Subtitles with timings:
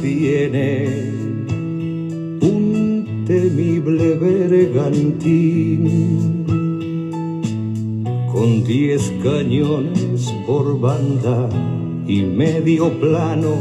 [0.00, 1.12] tiene
[2.40, 5.84] un temible bergantín
[8.32, 11.48] con diez cañones por banda
[12.06, 13.56] y medio plano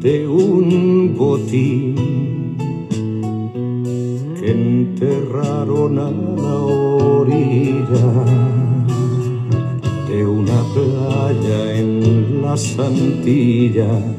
[0.00, 2.56] de un botín
[4.40, 8.24] que enterraron a la orilla
[10.08, 14.11] de una playa en las Antillas.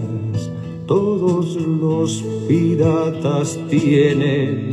[1.65, 4.71] Los piratas tienen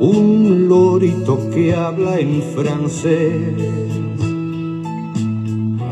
[0.00, 3.54] un lorito que habla en francés,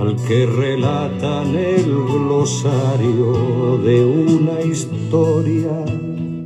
[0.01, 5.85] al que relatan el glosario de una historia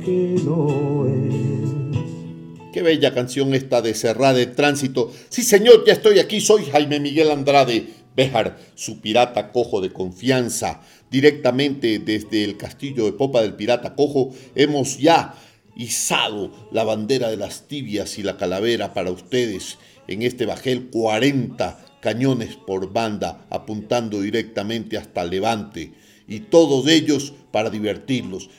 [0.05, 2.69] que no es.
[2.71, 5.11] Qué bella canción esta de Cerrada de Tránsito.
[5.29, 6.41] Sí, señor, ya estoy aquí.
[6.41, 10.81] Soy Jaime Miguel Andrade Béjar, su pirata cojo de confianza.
[11.11, 15.35] Directamente desde el castillo de popa del pirata cojo hemos ya
[15.75, 21.85] izado la bandera de las tibias y la calavera para ustedes en este bajel 40
[22.01, 25.93] cañones por banda apuntando directamente hasta Levante
[26.27, 28.49] y todos ellos para divertirlos.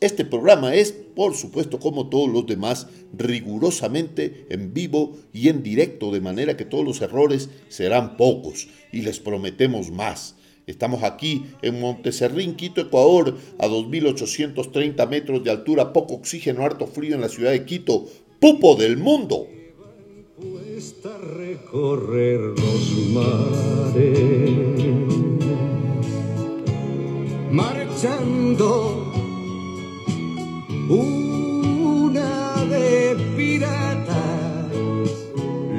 [0.00, 6.12] Este programa es, por supuesto, como todos los demás, rigurosamente en vivo y en directo,
[6.12, 10.35] de manera que todos los errores serán pocos y les prometemos más.
[10.66, 17.14] Estamos aquí en Monteserrín, Quito, Ecuador, a 2.830 metros de altura, poco oxígeno, harto frío
[17.14, 18.06] en la ciudad de Quito,
[18.40, 19.46] pupo del mundo.
[21.38, 24.56] recorrer los mares
[27.50, 29.12] marchando
[30.88, 34.72] una de piratas,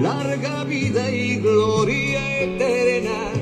[0.02, 3.37] larga vida y gloria eterna,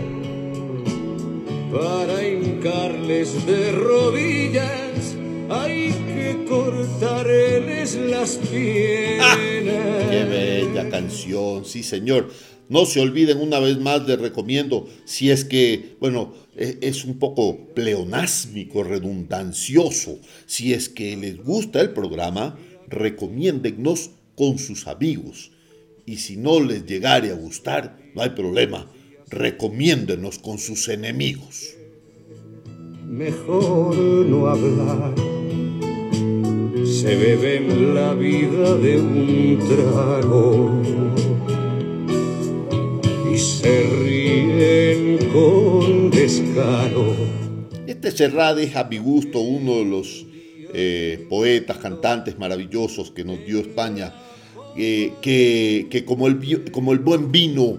[1.76, 5.16] para hincarles de rodillas
[5.50, 9.22] hay que cortarles las piernas.
[9.22, 11.66] Ah, ¡Qué bella canción!
[11.66, 12.30] Sí, señor.
[12.68, 17.20] No se olviden una vez más, les recomiendo, si es que, bueno, e, es un
[17.20, 25.52] poco pleonásmico, redundancioso, si es que les gusta el programa, recomiéndennos con sus amigos.
[26.08, 28.90] Y si no les llegare a gustar, no hay problema,
[29.30, 31.76] recomiéndenos con sus enemigos.
[33.06, 35.16] Mejor no hablar,
[36.86, 41.16] se bebe en la vida de un trago
[43.38, 47.16] se ríen con descaro.
[47.86, 50.26] Este Serrat es a mi gusto uno de los
[50.74, 54.14] eh, poetas, cantantes maravillosos que nos dio España,
[54.78, 57.78] eh, que, como, el, como el buen vino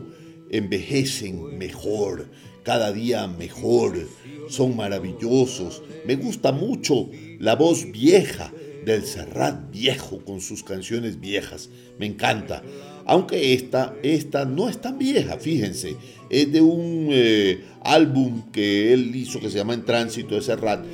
[0.51, 2.29] envejecen mejor,
[2.62, 4.09] cada día mejor,
[4.49, 5.83] son maravillosos.
[6.07, 7.09] Me gusta mucho
[7.39, 8.53] la voz vieja
[8.85, 12.62] del Serrat viejo con sus canciones viejas, me encanta.
[13.05, 15.97] Aunque esta, esta no es tan vieja, fíjense.
[16.29, 20.85] Es de un eh, álbum que él hizo que se llama En Tránsito de Serrat,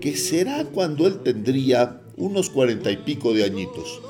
[0.00, 4.00] que será cuando él tendría unos cuarenta y pico de añitos.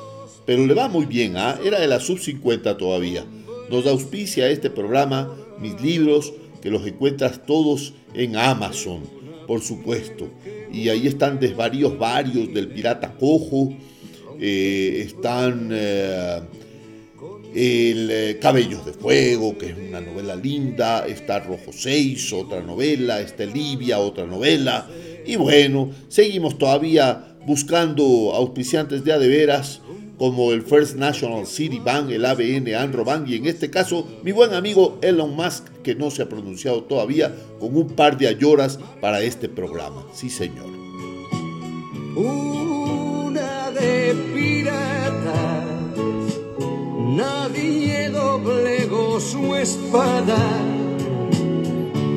[0.47, 1.59] Pero le va muy bien, ¿ah?
[1.65, 3.25] era de la sub 50 todavía.
[3.70, 9.02] Nos auspicia este programa, mis libros, que los encuentras todos en Amazon,
[9.47, 10.28] por supuesto.
[10.72, 13.70] Y ahí están desvaríos varios del pirata cojo,
[14.41, 15.70] eh, están...
[15.72, 16.41] Eh,
[17.54, 23.20] el eh, Cabellos de Fuego, que es una novela linda, está Rojo 6, otra novela,
[23.20, 24.88] está Libia, otra novela,
[25.24, 29.80] y bueno, seguimos todavía buscando auspiciantes de a de veras,
[30.19, 34.33] como el First National City Bank, el ABN Anro Bank, y en este caso mi
[34.33, 38.78] buen amigo Elon Musk, que no se ha pronunciado todavía, con un par de ayoras
[39.01, 40.05] para este programa.
[40.13, 40.66] Sí, señor.
[42.16, 45.65] Una de pirata
[47.15, 50.37] nadie doblegó su espada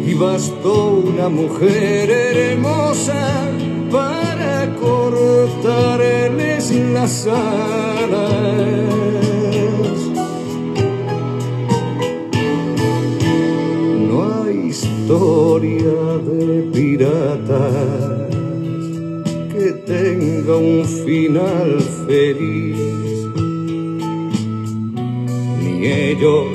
[0.05, 3.51] y bastó una mujer hermosa
[3.91, 4.75] para
[14.09, 18.27] No hay historia de piratas
[19.51, 22.77] que tenga un final feliz
[25.61, 26.47] ni ellos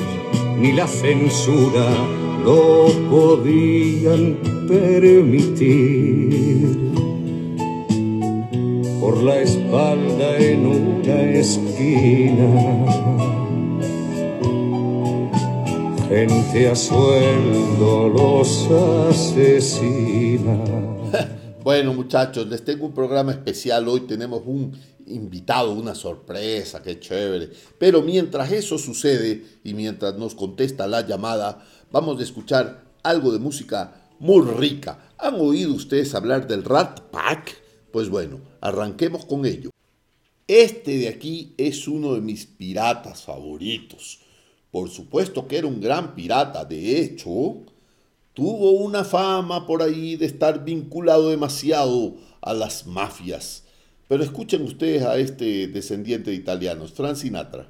[0.59, 1.87] ni la censura
[2.45, 4.37] lo podían
[4.67, 6.13] permitir.
[9.03, 12.47] Por la espalda en una esquina,
[16.07, 18.69] gente a sueldo los
[19.11, 20.57] asesina.
[21.65, 23.89] Bueno muchachos, les tengo un programa especial.
[23.89, 24.71] Hoy tenemos un
[25.07, 27.49] invitado, una sorpresa, qué chévere.
[27.77, 31.61] Pero mientras eso sucede y mientras nos contesta la llamada,
[31.91, 35.09] vamos a escuchar algo de música muy rica.
[35.17, 37.62] ¿Han oído ustedes hablar del Rat Pack?
[37.93, 39.69] Pues bueno, arranquemos con ello.
[40.47, 44.19] Este de aquí es uno de mis piratas favoritos.
[44.71, 46.65] Por supuesto que era un gran pirata.
[46.65, 47.57] De hecho,
[48.33, 53.65] tuvo una fama por ahí de estar vinculado demasiado a las mafias.
[54.07, 57.69] Pero escuchen ustedes a este descendiente de italianos, Frank Sinatra.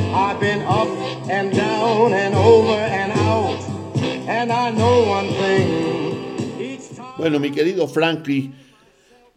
[0.13, 0.89] I've been up
[1.29, 3.61] and down and over and out.
[4.27, 5.91] And I know one thing.
[7.17, 8.51] Bueno, mi querido Frankie,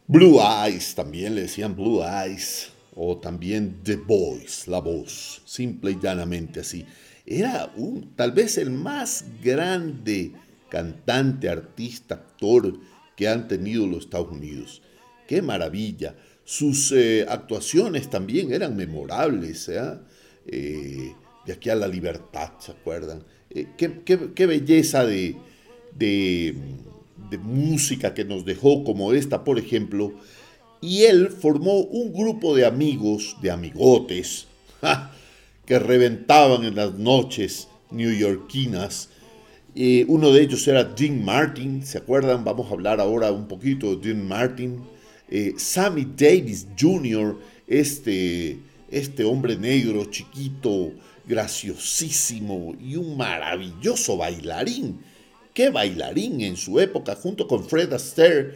[0.08, 5.98] Blue Eyes, también le decían Blue Eyes, o también The Voice, la voz, simple y
[6.00, 6.84] llanamente así.
[7.24, 7.72] Era
[8.16, 10.32] tal vez el más grande
[10.68, 12.80] cantante, artista, actor
[13.16, 14.82] que han tenido los Estados Unidos.
[15.28, 16.16] ¡Qué maravilla!
[16.44, 19.68] Sus eh, actuaciones también eran memorables.
[19.68, 19.98] ¿eh?
[20.46, 21.12] Eh,
[21.46, 23.22] de aquí a la libertad, ¿se acuerdan?
[23.50, 25.36] Eh, qué, belleza de,
[25.96, 26.54] de,
[27.42, 30.12] música que nos dejó como esta, por ejemplo.
[30.80, 34.46] Y él formó un grupo de amigos, de amigotes,
[35.66, 39.08] que reventaban en las noches neoyorquinas.
[39.74, 42.44] Eh, uno de ellos era Dean Martin, ¿se acuerdan?
[42.44, 44.80] Vamos a hablar ahora un poquito de Dean Martin.
[45.28, 47.36] Eh, Sammy Davis Jr.,
[47.66, 48.58] este,
[48.90, 50.92] este hombre negro, chiquito,
[51.26, 55.00] graciosísimo y un maravilloso bailarín.
[55.52, 58.54] ¿Qué bailarín en su época, junto con Fred Astaire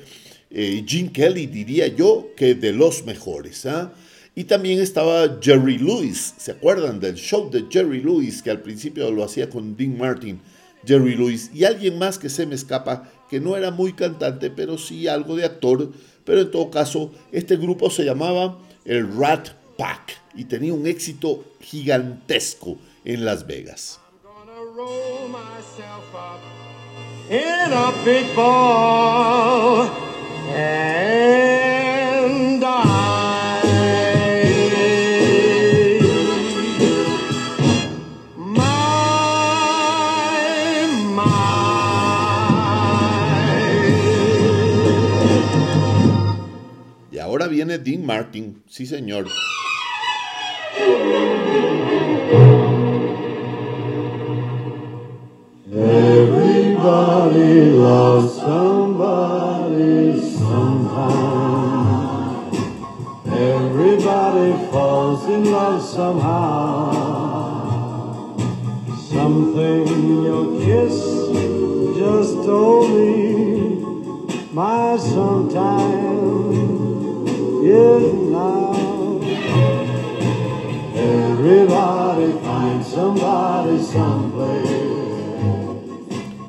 [0.50, 3.66] y eh, Gene Kelly, diría yo, que de los mejores.
[3.66, 3.92] ¿ah?
[4.34, 9.10] Y también estaba Jerry Lewis, ¿se acuerdan del show de Jerry Lewis que al principio
[9.10, 10.40] lo hacía con Dean Martin?
[10.86, 14.78] Jerry Lewis y alguien más que se me escapa, que no era muy cantante, pero
[14.78, 15.92] sí algo de actor,
[16.24, 21.44] pero en todo caso este grupo se llamaba el Rat Pack y tenía un éxito
[21.60, 24.00] gigantesco en Las Vegas.
[47.12, 49.28] Y ahora viene Dean Martin, sí señor.
[55.70, 61.18] Everybody loves somebody sometime.
[63.26, 66.94] Everybody falls in love somehow.
[69.10, 70.94] Something in your kiss
[71.98, 73.82] just told me
[74.52, 76.54] my sometime
[77.64, 78.67] is now.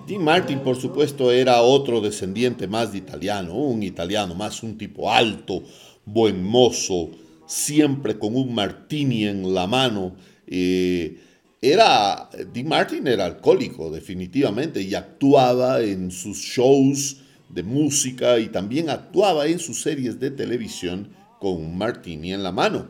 [0.08, 5.12] Dean Martin, por supuesto, era otro descendiente más de italiano, un italiano más, un tipo
[5.12, 5.62] alto,
[6.04, 7.12] buen mozo,
[7.46, 10.16] siempre con un martini en la mano.
[10.48, 11.20] Eh,
[11.62, 17.18] era, Dean Martin era alcohólico, definitivamente, y actuaba en sus shows
[17.50, 21.10] de música y también actuaba en sus series de televisión
[21.40, 22.88] con un martini en la mano.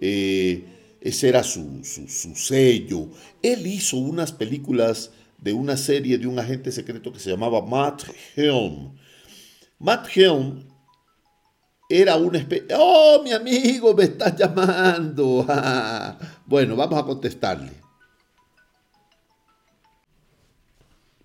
[0.00, 0.73] Eh,
[1.04, 3.10] ese era su, su, sello.
[3.42, 8.04] Él hizo unas películas de una serie de un agente secreto que se llamaba Matt
[8.34, 8.96] Helm.
[9.78, 10.64] Matt Helm
[11.90, 12.68] era una especie...
[12.74, 15.46] ¡Oh, mi amigo, me estás llamando!
[16.46, 17.84] bueno, vamos a contestarle.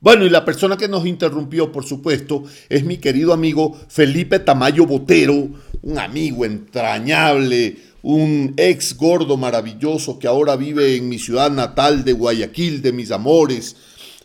[0.01, 4.86] Bueno, y la persona que nos interrumpió, por supuesto, es mi querido amigo Felipe Tamayo
[4.86, 12.03] Botero, un amigo entrañable, un ex gordo maravilloso que ahora vive en mi ciudad natal
[12.03, 13.75] de Guayaquil, de mis amores.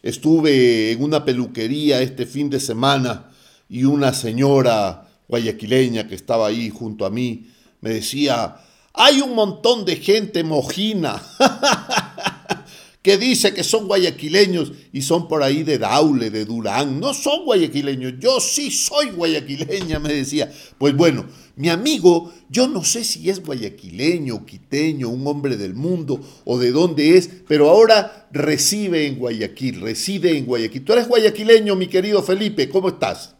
[0.02, 3.30] Estuve en una peluquería este fin de semana
[3.68, 7.46] y una señora guayaquileña que estaba ahí junto a mí
[7.84, 8.56] me decía,
[8.94, 11.22] hay un montón de gente mojina
[13.02, 16.98] que dice que son guayaquileños y son por ahí de Daule, de Durán.
[16.98, 20.50] No son guayaquileños, yo sí soy guayaquileña, me decía.
[20.78, 26.20] Pues bueno, mi amigo, yo no sé si es guayaquileño, quiteño, un hombre del mundo
[26.44, 30.84] o de dónde es, pero ahora reside en Guayaquil, reside en Guayaquil.
[30.84, 33.36] Tú eres guayaquileño, mi querido Felipe, ¿cómo estás?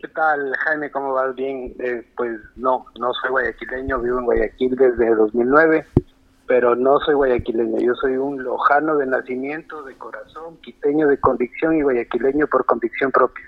[0.00, 0.90] ¿Qué tal, Jaime?
[0.90, 1.34] ¿Cómo vas?
[1.34, 1.74] Bien.
[1.78, 5.86] Eh, pues no, no soy guayaquileño, vivo en Guayaquil desde 2009
[6.50, 11.76] pero no soy guayaquileño, yo soy un lojano de nacimiento, de corazón, quiteño de convicción
[11.76, 13.44] y guayaquileño por convicción propia.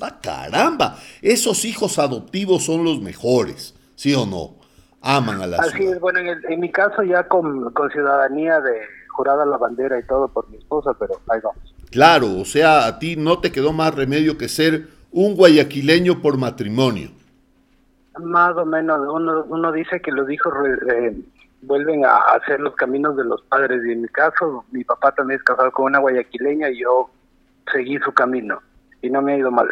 [0.00, 0.96] ¡Ah, caramba!
[1.22, 4.56] Esos hijos adoptivos son los mejores, ¿sí o no?
[5.00, 9.44] Aman a la Así es, bueno, en, mi caso ya con, con ciudadanía de jurada
[9.46, 11.74] la bandera y todo por mi esposa, pero ahí vamos.
[11.90, 16.36] Claro, o sea, a ti no te quedó más remedio que ser un guayaquileño por
[16.36, 17.10] matrimonio.
[18.20, 20.52] Más o menos, uno, uno dice que los hijos
[20.92, 21.16] eh,
[21.62, 23.80] vuelven a hacer los caminos de los padres.
[23.86, 27.10] Y en mi caso, mi papá también es casado con una guayaquileña y yo
[27.72, 28.60] seguí su camino
[29.02, 29.68] y no me ha ido mal.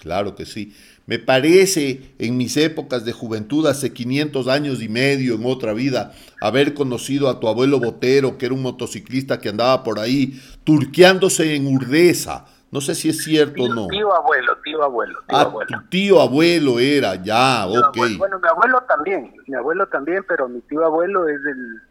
[0.00, 0.74] Claro que sí.
[1.06, 6.12] Me parece en mis épocas de juventud, hace 500 años y medio, en otra vida,
[6.40, 11.54] haber conocido a tu abuelo Botero, que era un motociclista que andaba por ahí turqueándose
[11.54, 13.88] en Urdesa, no sé si es cierto o no.
[13.88, 15.18] Tío abuelo, tío abuelo.
[15.28, 15.68] Tío ah, abuelo.
[15.68, 17.98] tu tío abuelo era, ya, ok.
[18.16, 21.82] bueno, mi abuelo también, mi abuelo también, pero mi tío abuelo es el,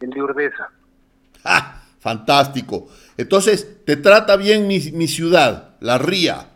[0.00, 0.70] el de Urdesa.
[1.44, 1.78] ¡Ah!
[2.00, 2.88] Fantástico.
[3.16, 6.46] Entonces, ¿te trata bien mi, mi ciudad, La Ría?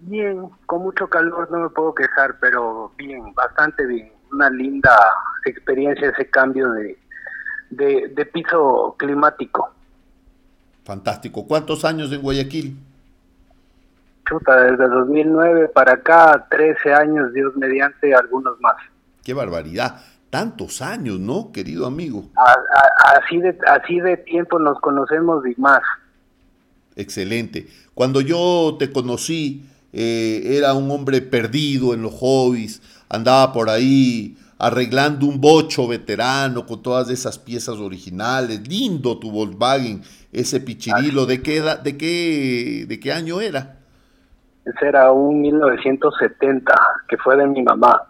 [0.00, 4.12] Bien, con mucho calor no me puedo quejar, pero bien, bastante bien.
[4.32, 4.96] Una linda
[5.46, 6.98] experiencia ese cambio de,
[7.70, 9.72] de, de piso climático.
[10.84, 11.46] Fantástico.
[11.46, 12.76] ¿Cuántos años en Guayaquil?
[14.28, 18.76] Chuta, desde 2009 para acá, 13 años, Dios mediante, algunos más.
[19.22, 20.00] Qué barbaridad.
[20.30, 22.24] Tantos años, ¿no, querido amigo?
[23.04, 25.80] así, de, así de tiempo nos conocemos y más.
[26.96, 27.66] Excelente.
[27.94, 34.36] Cuando yo te conocí, eh, era un hombre perdido en los hobbies, andaba por ahí
[34.58, 38.66] arreglando un bocho veterano con todas esas piezas originales.
[38.66, 41.26] Lindo tu Volkswagen, ese pichirilo.
[41.26, 43.76] ¿De qué, de qué, de qué año era?
[44.64, 46.74] Ese era un 1970,
[47.08, 48.08] que fue de mi mamá.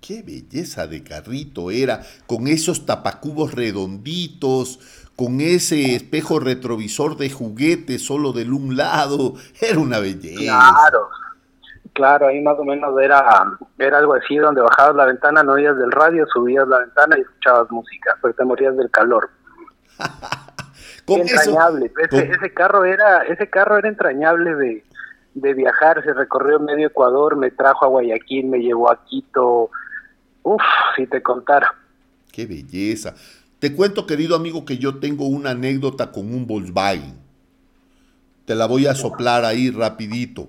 [0.00, 4.80] Qué belleza de carrito era, con esos tapacubos redonditos,
[5.22, 9.34] con ese espejo retrovisor de juguete solo del un lado.
[9.60, 10.40] Era una belleza.
[10.40, 11.08] Claro,
[11.92, 15.76] Claro, ahí más o menos era, era algo así, donde bajabas la ventana, no oías
[15.76, 19.28] del radio, subías la ventana y escuchabas música, pero te morías del calor.
[21.06, 21.92] entrañable.
[22.10, 24.84] ese, carro era, ese carro era entrañable de,
[25.34, 29.68] de viajar, se recorrió medio Ecuador, me trajo a Guayaquil, me llevó a Quito.
[30.44, 30.62] Uf,
[30.96, 31.74] si te contara.
[32.32, 33.14] Qué belleza.
[33.62, 37.14] Te cuento, querido amigo, que yo tengo una anécdota con un Volkswagen.
[38.44, 40.48] Te la voy a soplar ahí rapidito.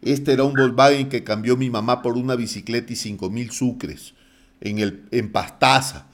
[0.00, 4.14] Este era un Volkswagen que cambió mi mamá por una bicicleta y cinco mil sucres
[4.62, 6.06] en, el, en Pastaza.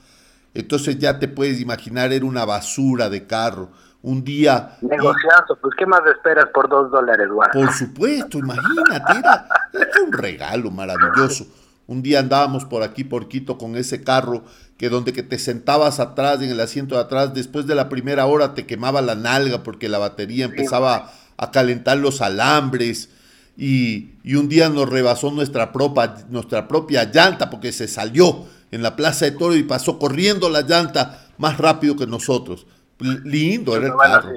[0.53, 3.69] Entonces ya te puedes imaginar, era una basura de carro.
[4.01, 4.77] Un día...
[4.81, 7.47] Negociando, pues ¿qué más esperas por dos dólares, güey?
[7.53, 11.47] Por supuesto, imagínate, era, era un regalo maravilloso.
[11.87, 14.43] Un día andábamos por aquí, por Quito, con ese carro
[14.77, 18.25] que donde que te sentabas atrás, en el asiento de atrás, después de la primera
[18.25, 23.09] hora te quemaba la nalga porque la batería empezaba a calentar los alambres.
[23.57, 28.95] Y, un día nos rebasó nuestra, propia, nuestra propia llanta porque se salió en la
[28.95, 32.65] Plaza de Toro y pasó corriendo la llanta más rápido que nosotros.
[32.99, 34.29] Lindo era el carro,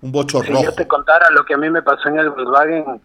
[0.00, 3.00] un bocho si yo te contara lo que a mí me pasó en el Volkswagen,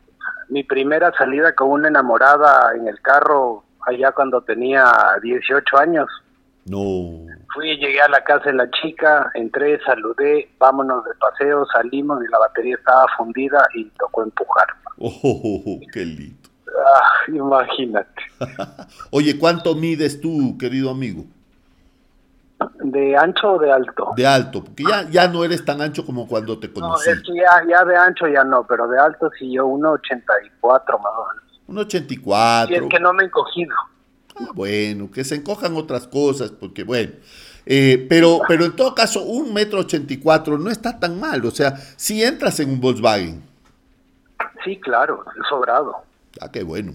[0.49, 4.91] mi primera salida con una enamorada en el carro allá cuando tenía
[5.21, 6.07] 18 años.
[6.65, 7.25] No.
[7.53, 12.29] Fui, llegué a la casa de la chica, entré, saludé, vámonos de paseo, salimos y
[12.29, 14.67] la batería estaba fundida y tocó empujar.
[14.99, 16.49] Oh, qué lindo.
[16.67, 18.21] Ah, imagínate.
[19.11, 21.23] Oye, ¿cuánto mides tú, querido amigo?
[22.79, 24.13] ¿De ancho o de alto?
[24.15, 27.09] De alto, porque ya, ya no eres tan ancho como cuando te conocí.
[27.09, 30.51] No, es que ya, ya de ancho ya no, pero de alto sí yo 1,84
[30.61, 31.46] más o menos.
[31.67, 32.73] Un 84.
[32.73, 33.75] Y es que no me he encogido.
[34.35, 37.13] Ah, bueno, que se encojan otras cosas, porque bueno.
[37.65, 41.43] Eh, pero, pero en todo caso, un metro ochenta y cuatro no está tan mal.
[41.45, 43.43] O sea, si entras en un Volkswagen.
[44.63, 45.95] Sí, claro, sobrado.
[46.39, 46.93] Ah, qué bueno.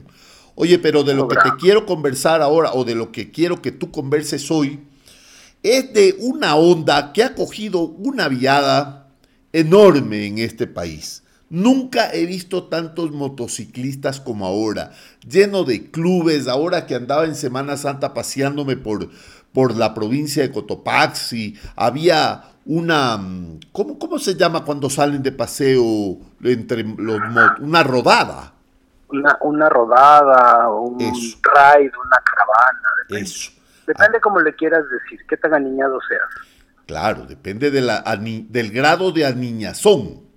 [0.54, 3.72] Oye, pero de lo que te quiero conversar ahora, o de lo que quiero que
[3.72, 4.80] tú converses hoy,
[5.62, 9.08] es de una onda que ha cogido una viada
[9.52, 11.22] enorme en este país.
[11.52, 14.92] Nunca he visto tantos motociclistas como ahora,
[15.28, 19.11] lleno de clubes, ahora que andaba en Semana Santa paseándome por,
[19.52, 23.21] por la provincia de Cotopaxi, había una,
[23.71, 27.21] ¿cómo, ¿cómo se llama cuando salen de paseo entre los
[27.61, 28.54] Una rodada.
[29.11, 32.88] Una, una rodada, un ride, una caravana.
[33.11, 33.52] Eso.
[33.87, 36.49] Depende como le quieras decir, qué tan aniñado seas.
[36.87, 40.31] Claro, depende de la, del grado de aniñazón.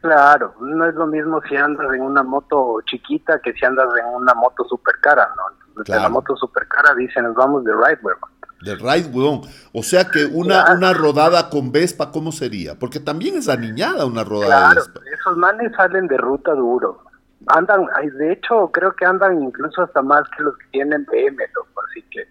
[0.00, 4.14] Claro, no es lo mismo si andas en una moto chiquita que si andas en
[4.14, 5.82] una moto super cara, ¿no?
[5.84, 8.18] De la moto super cara dicen, nos vamos de ride, weón.
[8.62, 9.42] De ride, weón.
[9.74, 12.78] O sea que una, una rodada con Vespa, ¿cómo sería?
[12.78, 15.00] Porque también es aniñada una rodada de Vespa.
[15.12, 17.04] esos manes salen de ruta duro.
[17.48, 17.86] Andan,
[18.18, 21.42] de hecho, creo que andan incluso hasta más que los que tienen BM,
[21.88, 22.26] así que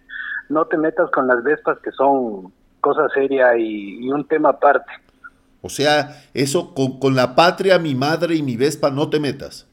[0.50, 4.92] no te metas con las Vespas que son cosa seria y un tema aparte.
[5.62, 9.69] O sea, eso con, con, la patria, mi madre y mi Vespa no te metas.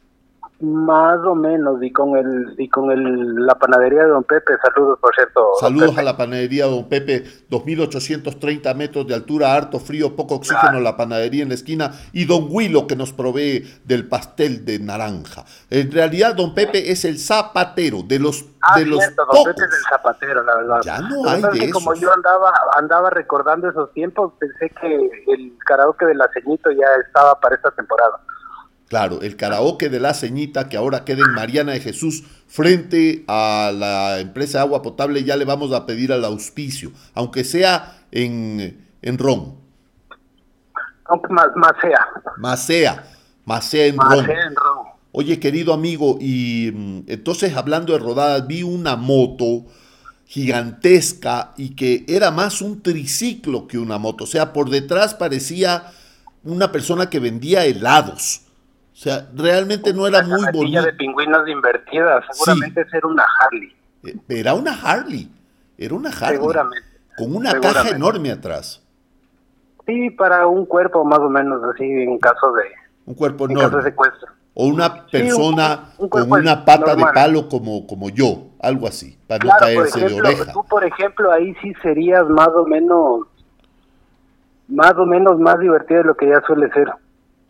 [0.58, 4.98] Más o menos, y con el y con el, la panadería de Don Pepe, saludos
[4.98, 5.50] por cierto.
[5.60, 10.80] Saludos a la panadería de Don Pepe, 2.830 metros de altura, harto frío, poco oxígeno,
[10.80, 15.44] la panadería en la esquina, y Don Huilo que nos provee del pastel de naranja.
[15.68, 19.74] En realidad, Don Pepe es el zapatero de los ah, de los Don Pepe es
[19.74, 20.80] el zapatero, la verdad.
[20.82, 26.06] Ya no hay de Como yo andaba andaba recordando esos tiempos, pensé que el karaoke
[26.06, 28.20] del aceñito ya estaba para esta temporada.
[28.88, 33.72] Claro, el karaoke de la ceñita que ahora queda en Mariana de Jesús frente a
[33.74, 38.86] la empresa de agua potable, ya le vamos a pedir al auspicio, aunque sea en,
[39.02, 39.56] en ron.
[41.06, 42.06] Aunque más, más sea.
[42.36, 43.04] Más sea,
[43.44, 44.24] más sea en ron.
[45.10, 49.64] Oye, querido amigo, y mm, entonces hablando de rodadas, vi una moto
[50.26, 54.24] gigantesca y que era más un triciclo que una moto.
[54.24, 55.90] O sea, por detrás parecía
[56.44, 58.42] una persona que vendía helados.
[58.96, 60.80] O sea, realmente no era muy bonita.
[60.80, 63.76] de pingüinos invertida, seguramente era una Harley.
[64.02, 65.30] Eh, era una Harley,
[65.76, 66.38] era una Harley.
[66.38, 66.88] Seguramente.
[67.18, 68.82] Con una caja enorme atrás.
[69.84, 72.62] Sí, para un cuerpo más o menos así en caso de...
[73.04, 73.82] Un cuerpo enorme.
[73.82, 74.28] secuestro.
[74.54, 79.50] O una persona con una pata de palo como, como yo, algo así, para no
[79.60, 80.52] caerse de oreja.
[80.54, 83.26] Tú, por ejemplo, ahí sí serías más o menos,
[84.68, 86.88] más o menos más divertido de lo que ya suele ser.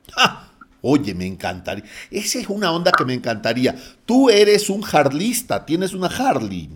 [0.89, 1.83] Oye, me encantaría.
[2.13, 3.75] Esa es una onda que me encantaría.
[4.05, 6.71] Tú eres un harlista, tienes una Harley.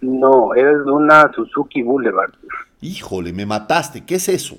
[0.00, 2.32] No, eres una Suzuki Boulevard.
[2.80, 4.04] Híjole, me mataste.
[4.04, 4.58] ¿Qué es eso?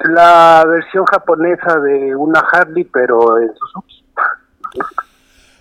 [0.00, 4.02] La versión japonesa de una Harley, pero en Suzuki.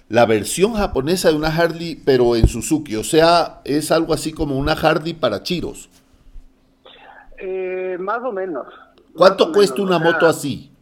[0.08, 2.96] La versión japonesa de una Harley, pero en Suzuki.
[2.96, 5.90] O sea, es algo así como una Harley para chiros.
[7.38, 8.68] Eh, más o menos.
[9.14, 10.73] ¿Cuánto cuesta una moto así?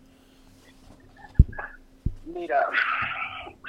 [2.42, 2.66] Mira,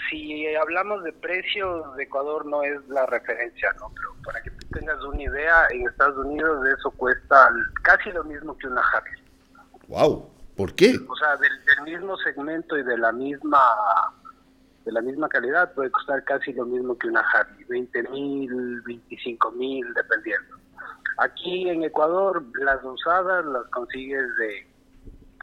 [0.08, 3.92] si hablamos de precios, Ecuador no es la referencia, ¿no?
[3.94, 7.50] Pero para que tú tengas una idea, en Estados Unidos eso cuesta
[7.82, 9.22] casi lo mismo que una Harley.
[9.88, 10.96] Wow, ¿por qué?
[11.06, 11.52] O sea, del,
[11.84, 13.60] mismo segmento y de la misma
[14.86, 19.50] de la misma calidad puede costar casi lo mismo que una Harley, 20 mil, 25
[19.50, 20.56] mil, dependiendo.
[21.18, 24.66] Aquí en Ecuador las usadas las consigues de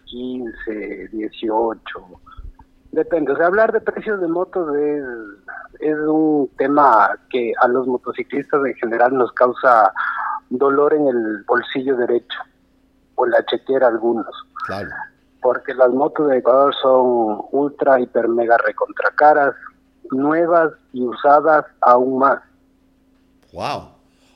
[0.05, 2.21] 15, 18,
[2.91, 5.03] Depende, o sea, hablar de precios de motos es,
[5.79, 9.93] es un tema que a los motociclistas en general nos causa
[10.49, 12.39] dolor en el bolsillo derecho
[13.15, 14.33] o la chequera algunos.
[14.65, 14.89] Claro.
[15.41, 19.53] Porque las motos de Ecuador son ultra, hiper, mega recontra caras,
[20.11, 22.39] nuevas y usadas aún más.
[23.53, 23.89] Wow.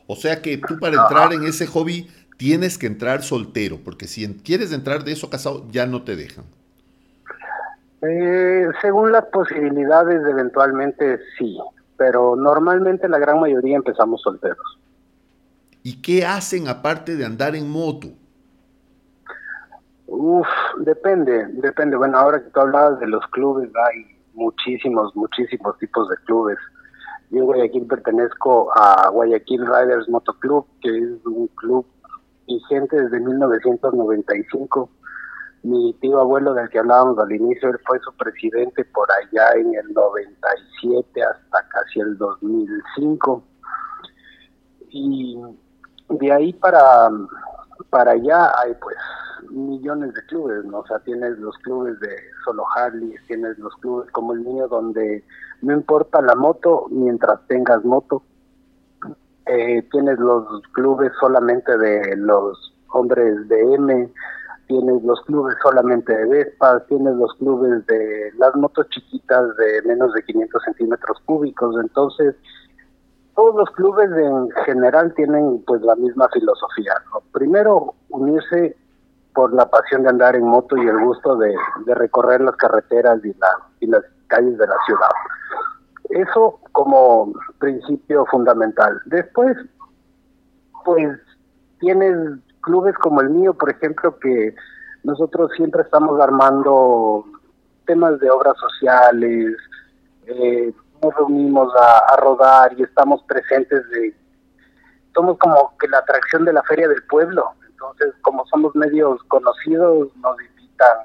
[0.06, 4.28] O sea que tú para entrar en ese hobby tienes que entrar soltero, porque si
[4.39, 6.46] quieres entrar de eso casado ya no te dejan.
[8.06, 11.58] Eh, según las posibilidades, eventualmente sí,
[11.96, 14.80] pero normalmente la gran mayoría empezamos solteros.
[15.84, 18.10] ¿Y qué hacen aparte de andar en moto?
[20.08, 20.48] Uf,
[20.80, 21.96] depende, depende.
[21.96, 26.58] Bueno, ahora que tú hablabas de los clubes, hay muchísimos, muchísimos tipos de clubes.
[27.32, 31.86] Yo en Guayaquil pertenezco a Guayaquil Riders Moto Club, que es un club
[32.48, 34.89] vigente desde 1995
[35.63, 39.73] Mi tío abuelo del que hablábamos al inicio, él fue su presidente por allá en
[39.76, 43.43] el 97 hasta casi el 2005.
[44.89, 45.41] Y
[46.10, 47.10] de ahí para,
[47.89, 48.97] para allá hay pues
[49.52, 50.80] millones de clubes, ¿no?
[50.80, 55.23] O sea, tienes los clubes de solo Harley, tienes los clubes como el mío donde
[55.62, 58.23] no importa la moto mientras tengas moto.
[59.45, 64.10] Eh, tienes los clubes solamente de los hombres de M,
[64.74, 70.12] tienes los clubes solamente de Vespa, tienes los clubes de las motos chiquitas de menos
[70.14, 72.36] de 500 centímetros cúbicos, entonces
[73.36, 76.94] todos los clubes en general tienen pues la misma filosofía.
[77.32, 78.76] Primero, unirse
[79.36, 81.56] por la pasión de andar en moto y el gusto de,
[81.86, 85.10] recorrer las carreteras y, la, y las calles de la ciudad.
[86.10, 89.00] Eso como principio fundamental.
[89.06, 89.56] Después,
[90.84, 91.20] pues
[91.80, 94.56] tienes clubes como el mío, por ejemplo, que
[95.04, 97.26] nosotros siempre estamos armando
[97.86, 99.56] temas de obras sociales,
[100.26, 104.15] eh, nos reunimos a, a, rodar y estamos presentes de
[105.13, 107.54] somos como que la atracción de la feria del pueblo.
[107.67, 110.97] Entonces, como somos medios conocidos, nos invitan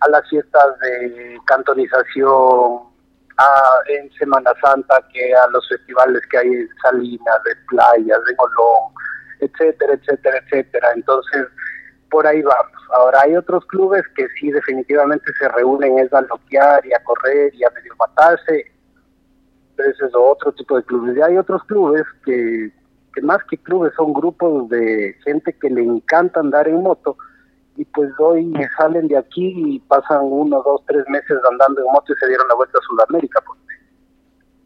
[0.00, 2.94] a las fiestas de cantonización,
[3.36, 8.34] a, en Semana Santa, que a los festivales que hay en Salinas, de playas, de
[8.34, 8.92] Golón,
[9.40, 10.88] etcétera, etcétera, etcétera.
[10.94, 11.46] Entonces,
[12.10, 12.72] por ahí vamos.
[12.94, 17.54] Ahora hay otros clubes que sí definitivamente se reúnen es a loquear y a correr
[17.54, 18.70] y a medio matarse.
[19.76, 21.16] Ese es otro tipo de clubes.
[21.16, 22.72] Y hay otros clubes que
[23.14, 27.16] que más que clubes son grupos de gente que le encanta andar en moto
[27.76, 32.12] y pues hoy salen de aquí y pasan uno, dos, tres meses andando en moto
[32.12, 33.40] y se dieron la vuelta a Sudamérica.
[33.46, 33.58] Pues.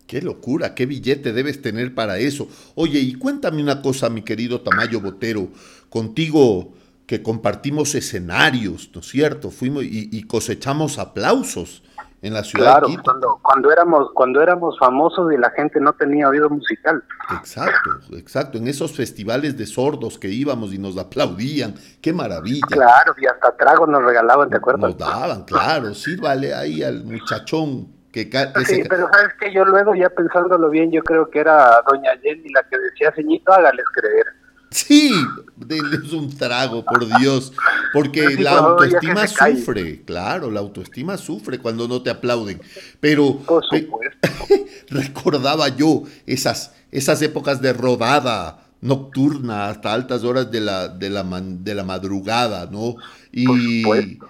[0.08, 2.48] Qué locura, qué billete debes tener para eso.
[2.74, 5.48] Oye, y cuéntame una cosa, mi querido Tamayo Botero,
[5.88, 6.72] contigo
[7.06, 9.50] que compartimos escenarios, ¿no es cierto?
[9.50, 11.82] Fuimos y cosechamos aplausos
[12.20, 16.28] en la ciudad claro, cuando cuando éramos cuando éramos famosos y la gente no tenía
[16.28, 17.04] oído musical.
[17.30, 22.66] Exacto, exacto, en esos festivales de sordos que íbamos y nos aplaudían, qué maravilla.
[22.68, 24.90] Claro, y hasta tragos nos regalaban, ¿te acuerdas?
[24.90, 28.22] Nos daban, claro, sí, vale ahí al muchachón que
[28.66, 32.48] Sí, pero sabes que yo luego ya pensándolo bien, yo creo que era doña Jenny
[32.50, 34.26] la que decía, "Señito, hágales creer."
[34.70, 35.12] Sí,
[35.56, 37.52] denles un trago, por Dios.
[37.92, 42.60] Porque la autoestima sufre, claro, la autoestima sufre cuando no te aplauden.
[43.00, 43.40] Pero
[44.90, 51.24] recordaba yo esas, esas épocas de rodada nocturna hasta altas horas de la, de la,
[51.24, 52.96] de la madrugada, ¿no?
[53.32, 53.84] Y,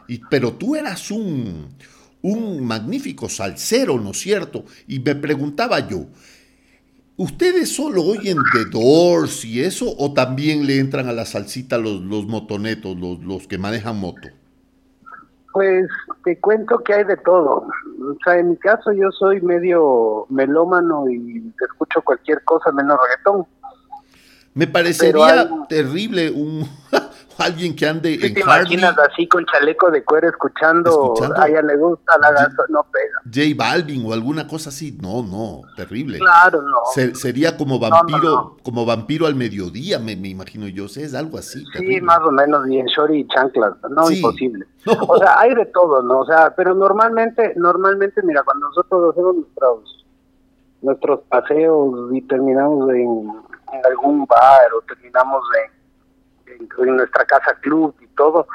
[0.06, 1.68] y, pero tú eras un,
[2.22, 4.64] un magnífico salsero, ¿no es cierto?
[4.87, 6.07] Y me preguntaba yo,
[7.18, 12.00] ¿Ustedes solo oyen The Doors y eso o también le entran a la salsita los,
[12.00, 14.28] los motonetos, los, los que manejan moto?
[15.52, 15.88] Pues
[16.22, 17.66] te cuento que hay de todo.
[17.66, 23.46] O sea, en mi caso yo soy medio melómano y escucho cualquier cosa menos reggaetón.
[24.54, 26.68] Me parecería terrible un,
[27.38, 31.77] alguien que ande en te imaginas así con chaleco de cuero escuchando, a ella le
[31.77, 33.20] gusta la gasolina, no pega.
[33.24, 36.18] J Balvin o alguna cosa así, no, no, terrible.
[36.18, 37.14] Claro, no.
[37.14, 41.64] sería como vampiro, como vampiro al mediodía, me, me, imagino yo, sé, es algo así.
[41.77, 44.66] Sí, más o menos, y en shorty y chanclas, no, imposible.
[45.07, 46.20] O sea, hay de todo, ¿no?
[46.20, 50.07] O sea, pero normalmente, normalmente, mira, cuando nosotros hacemos nuestros,
[50.81, 53.31] nuestros paseos y terminamos en,
[53.72, 55.77] en algún bar o terminamos en
[56.58, 58.46] en, nuestra casa club y todo,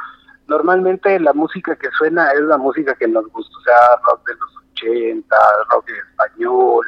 [0.47, 4.33] normalmente la música que suena es la música que nos gusta, o sea, rock de
[4.35, 5.35] los 80,
[5.69, 6.85] rock español.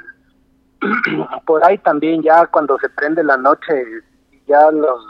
[1.46, 3.86] Por ahí también ya cuando se prende la noche,
[4.48, 5.04] ya los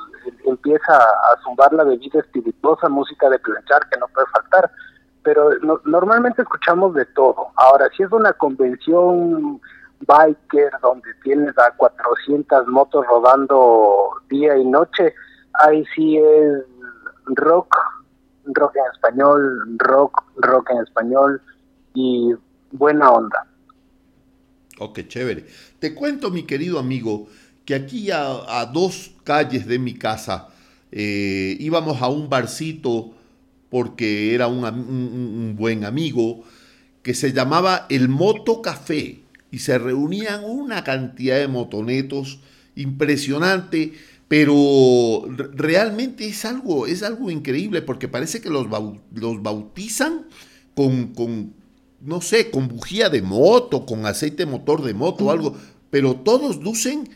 [0.45, 4.71] empieza a zumbar la bebida espirituosa, música de planchar que no puede faltar,
[5.23, 5.49] pero
[5.86, 7.47] normalmente escuchamos de todo.
[7.55, 9.60] Ahora, si es una convención
[10.01, 15.13] biker donde tienes a 400 motos rodando día y noche,
[15.59, 16.63] ahí sí es
[17.25, 17.75] rock,
[18.45, 21.41] rock en español, rock, rock en español
[21.93, 22.33] y
[22.71, 23.47] buena onda.
[24.79, 25.45] Ok, chévere.
[25.79, 27.27] Te cuento, mi querido amigo,
[27.63, 30.49] que aquí a, dos calles de mi casa
[30.91, 33.11] eh, íbamos a un barcito
[33.69, 36.43] porque era un, un, buen amigo
[37.01, 42.39] que se llamaba el Moto Café y se reunían una cantidad de motonetos
[42.75, 43.93] impresionante
[44.27, 48.67] pero realmente es algo, es algo increíble porque parece que los,
[49.13, 50.25] los bautizan
[50.73, 51.53] con, con,
[52.01, 55.55] no sé, con bujía de moto, con aceite motor de moto o algo,
[55.89, 57.09] pero todos lucen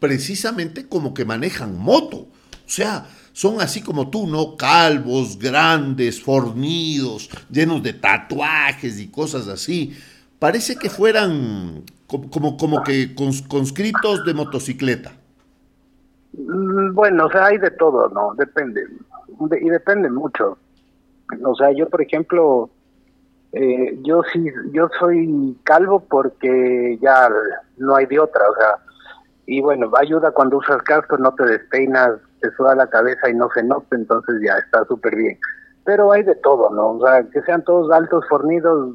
[0.00, 2.16] precisamente como que manejan moto.
[2.16, 4.56] O sea, son así como tú, ¿no?
[4.56, 9.92] Calvos, grandes, fornidos, llenos de tatuajes y cosas así.
[10.38, 15.12] Parece que fueran como, como, que conscriptos de motocicleta.
[16.32, 18.34] Mm, bueno, o sea, hay de todo, ¿no?
[18.34, 18.86] Depende.
[19.60, 20.58] y depende mucho.
[21.44, 22.70] O sea, yo, por ejemplo,
[23.52, 27.28] eh, yo sí, yo soy calvo porque ya
[27.78, 28.78] no hay de otra, o sea,
[29.46, 33.48] y bueno, ayuda cuando usas casco, no te despeinas, te suda la cabeza y no
[33.54, 35.38] se nota, entonces ya está súper bien.
[35.84, 36.92] Pero hay de todo, ¿no?
[36.92, 38.94] O sea, que sean todos altos, fornidos.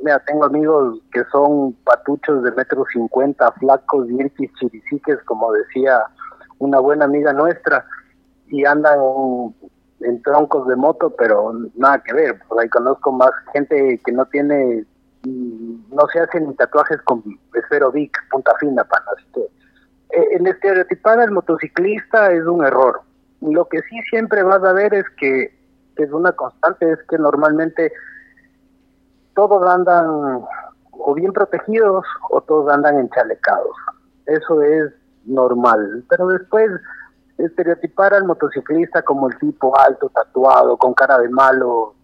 [0.00, 6.00] Mira, tengo amigos que son patuchos de metro cincuenta, flacos, virquis, chiriciques, como decía
[6.60, 7.84] una buena amiga nuestra,
[8.50, 8.98] y andan
[10.00, 12.40] en troncos de moto, pero nada que ver.
[12.58, 14.84] Ahí conozco más gente que no tiene,
[15.24, 17.22] no se hacen ni tatuajes con
[17.54, 18.86] esfero Vic, punta fina.
[19.16, 23.02] Así que eh, el estereotipar al motociclista es un error.
[23.40, 25.58] Lo que sí siempre vas a ver es que,
[25.96, 27.92] es una constante, es que normalmente
[29.34, 30.42] todos andan
[30.92, 33.76] o bien protegidos o todos andan enchalecados.
[34.24, 34.92] Eso es
[35.24, 36.04] normal.
[36.08, 36.70] Pero después
[37.38, 41.94] estereotipar al motociclista como el tipo alto, tatuado, con cara de malo,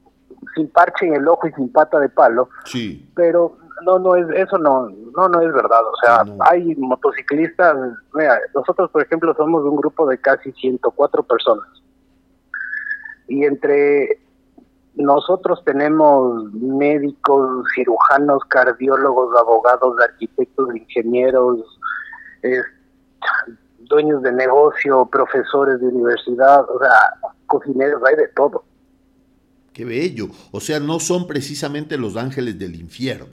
[0.54, 2.48] sin parche en el ojo y sin pata de palo.
[2.64, 3.10] Sí.
[3.14, 5.80] Pero no, no es, eso no, no, no es verdad.
[5.84, 7.76] O sea, hay motociclistas,
[8.14, 11.68] mira, nosotros por ejemplo somos un grupo de casi 104 personas.
[13.28, 14.20] Y entre
[14.94, 21.58] nosotros tenemos médicos, cirujanos, cardiólogos, abogados, arquitectos, ingenieros,
[23.78, 28.64] dueños de negocio, profesores de universidad, o sea, cocineros, hay de todo.
[29.72, 30.28] Qué bello.
[30.52, 33.26] O sea, no son precisamente los ángeles del infierno.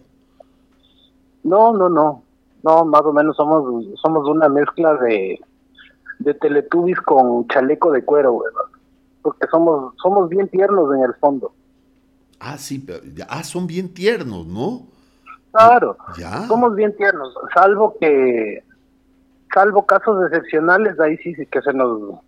[1.44, 2.24] No, no, no.
[2.64, 5.40] No, más o menos somos somos una mezcla de,
[6.20, 8.80] de teletubbies con chaleco de cuero, ¿verdad?
[9.22, 11.54] Porque somos somos bien tiernos en el fondo.
[12.40, 14.88] Ah, sí, pero, ah, son bien tiernos, ¿no?
[15.52, 16.48] Claro, ya.
[16.48, 18.64] somos bien tiernos, salvo que
[19.54, 22.20] salvo casos excepcionales, ahí sí, sí que se nos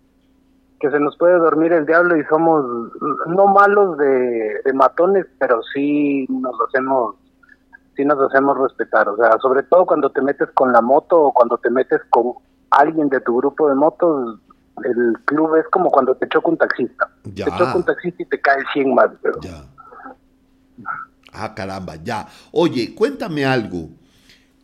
[0.80, 2.66] que se nos puede dormir el diablo y somos
[3.28, 7.16] no malos de, matones, pero sí nos hacemos
[7.96, 11.34] sí nos hacemos respetar, o sea, sobre todo cuando te metes con la moto o
[11.34, 12.34] cuando te metes con
[12.72, 14.40] alguien de tu grupo de motos,
[14.84, 17.10] el club es como cuando te choca un taxista.
[17.24, 19.40] Te choca un taxista y te cae 100 más, pero...
[19.40, 19.64] Ya.
[21.32, 22.28] Ah, caramba, ya.
[22.52, 23.88] Oye, cuéntame algo.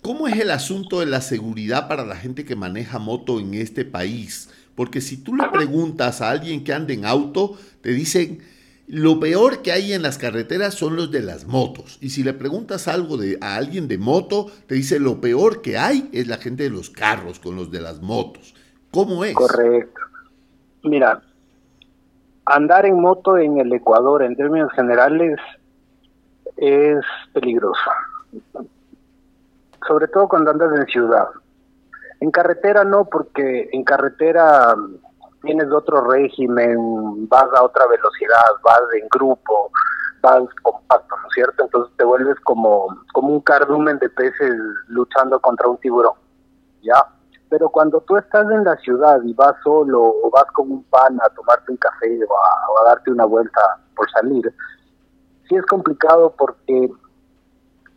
[0.01, 3.85] ¿Cómo es el asunto de la seguridad para la gente que maneja moto en este
[3.85, 4.49] país?
[4.73, 8.39] Porque si tú le preguntas a alguien que anda en auto, te dicen,
[8.87, 11.99] lo peor que hay en las carreteras son los de las motos.
[12.01, 15.77] Y si le preguntas algo de, a alguien de moto, te dice, lo peor que
[15.77, 18.55] hay es la gente de los carros con los de las motos.
[18.89, 19.35] ¿Cómo es?
[19.35, 20.01] Correcto.
[20.83, 21.21] Mira,
[22.45, 25.37] andar en moto en el Ecuador en términos generales
[26.57, 27.79] es peligroso
[29.87, 31.27] sobre todo cuando andas en ciudad.
[32.19, 34.75] En carretera no, porque en carretera
[35.41, 39.71] tienes otro régimen, vas a otra velocidad, vas en grupo,
[40.21, 41.63] vas compacto, ¿no es cierto?
[41.63, 44.53] Entonces te vuelves como, como un cardumen de peces
[44.87, 46.13] luchando contra un tiburón,
[46.83, 47.03] ¿ya?
[47.49, 51.19] Pero cuando tú estás en la ciudad y vas solo o vas con un pan
[51.21, 53.61] a tomarte un café o a, o a darte una vuelta
[53.95, 54.53] por salir,
[55.49, 56.89] sí es complicado porque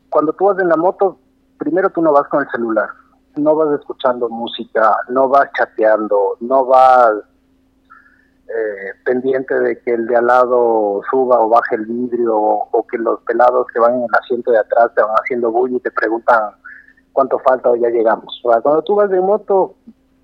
[0.08, 1.18] cuando tú vas en la moto
[1.64, 2.90] primero tú no vas con el celular,
[3.36, 7.14] no vas escuchando música, no vas chateando, no vas
[8.46, 12.98] eh, pendiente de que el de al lado suba o baje el vidrio o, que
[12.98, 15.90] los pelados que van en el asiento de atrás te van haciendo bullying y te
[15.90, 16.50] preguntan
[17.12, 18.38] cuánto falta o ya llegamos.
[18.42, 19.74] Cuando tú vas de moto,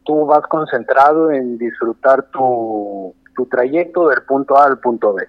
[0.05, 5.27] tú vas concentrado en disfrutar tu, tu trayecto del punto A al punto B.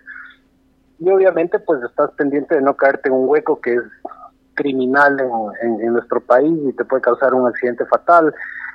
[1.00, 3.84] Y obviamente pues estás pendiente de no caerte en un hueco que es
[4.56, 5.18] criminal
[5.62, 8.34] en, nuestro país y te puede causar un accidente fatal.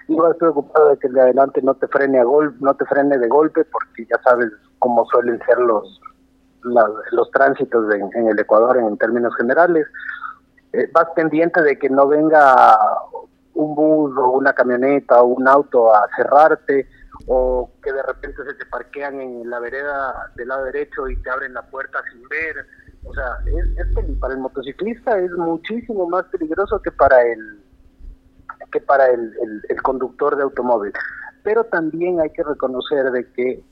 [0.08, 2.84] Y vas preocupado de que el de adelante no te frene a gol, no te
[2.84, 6.00] frene de golpe, porque ya sabes cómo suelen ser los
[7.12, 9.86] los tránsitos en, el Ecuador en términos generales.
[10.72, 12.76] Eh, vas pendiente de que no venga
[13.54, 16.88] un bus o una camioneta o un auto a cerrarte
[17.26, 21.30] o que de repente se te parquean en la vereda del lado derecho y te
[21.30, 22.66] abren la puerta sin ver
[23.04, 27.60] o sea, es, para el motociclista es muchísimo más peligroso que para el
[28.72, 29.32] que para el,
[29.82, 30.92] conductor de automóvil.
[31.42, 33.62] Pero también hay que reconocer de que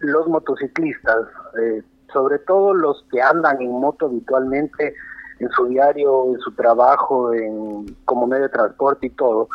[0.00, 1.26] los motociclistas,
[1.60, 4.94] eh, sobre todo los que andan en moto habitualmente
[5.38, 9.48] en su diario, en su trabajo, en como medio de transporte y todo,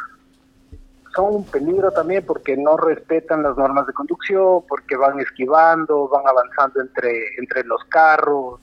[1.16, 6.26] son un peligro también porque no respetan las normas de conducción, porque van esquivando, van
[6.26, 8.62] avanzando entre, entre los carros,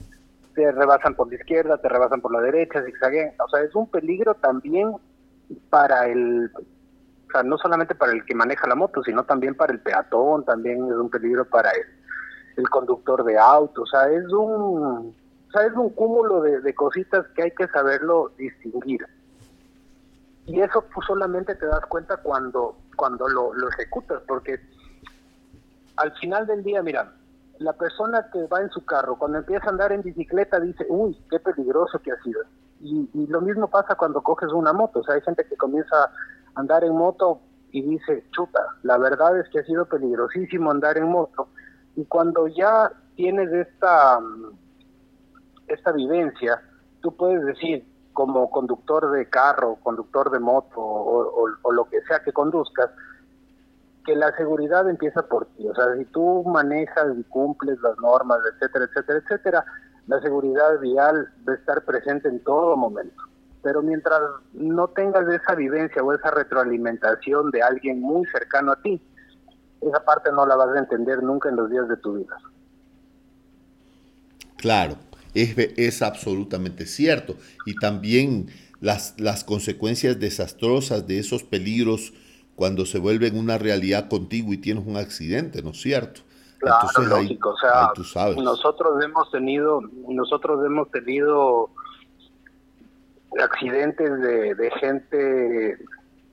[0.59, 3.33] te rebasan por la izquierda, te rebasan por la derecha, zigzaguean.
[3.45, 4.93] O sea, es un peligro también
[5.69, 9.71] para el, o sea, no solamente para el que maneja la moto, sino también para
[9.71, 11.85] el peatón, también es un peligro para el,
[12.57, 15.15] el conductor de auto, o sea, es un,
[15.47, 19.05] o sea, es un cúmulo de, cositas que hay que saberlo distinguir.
[20.45, 24.59] Y eso pues, solamente te das cuenta cuando, cuando lo, lo ejecutas, porque
[25.95, 27.13] al final del día, mira,
[27.59, 31.17] la persona que va en su carro, cuando empieza a andar en bicicleta, dice, uy,
[31.29, 32.41] qué peligroso que ha sido.
[32.81, 35.01] Y, lo mismo pasa cuando coges una moto.
[35.01, 36.11] O sea, hay gente que comienza a
[36.55, 37.41] andar en moto
[37.71, 41.49] y dice, chuta, la verdad es que ha sido peligrosísimo andar en moto.
[41.97, 44.19] Y cuando ya tienes esta,
[45.67, 46.61] esta vivencia,
[47.01, 52.31] tú puedes decir, como conductor de carro, conductor de moto o lo que sea que
[52.31, 52.89] conduzcas,
[54.09, 55.67] que la seguridad empieza por ti.
[55.67, 59.65] O sea, si tú manejas y cumples las normas, etcétera, etcétera, etcétera,
[60.07, 63.21] la seguridad vial a estar presente en todo momento.
[63.61, 64.19] Pero mientras
[64.53, 68.99] no tengas esa vivencia o esa retroalimentación de alguien muy cercano a ti,
[69.79, 72.35] esa parte no la vas a entender nunca en los días de tu vida.
[74.57, 74.95] Claro,
[75.35, 77.35] es, es absolutamente cierto.
[77.67, 78.47] Y también
[78.81, 82.11] las, las consecuencias desastrosas de esos peligros
[82.59, 86.19] cuando se vuelven una realidad contigo y tienes un accidente, ¿no es cierto?
[86.57, 88.35] Claro, Entonces, lógico, ahí, o sea, tú sabes.
[88.35, 91.69] nosotros hemos tenido, nosotros hemos tenido
[93.41, 95.77] accidentes de, de gente,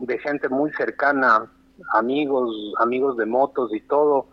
[0.01, 1.47] de gente muy cercana,
[1.93, 4.27] amigos, amigos de motos y todo,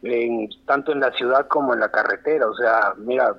[0.00, 2.48] en, tanto en la ciudad como en la carretera.
[2.48, 3.36] O sea, mira,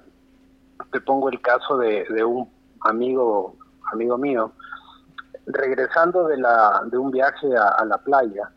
[0.91, 2.47] te pongo el caso de, de un
[2.81, 3.55] amigo,
[3.91, 4.51] amigo mío,
[5.49, 8.49] regresando de, la, de un viaje a, la playa,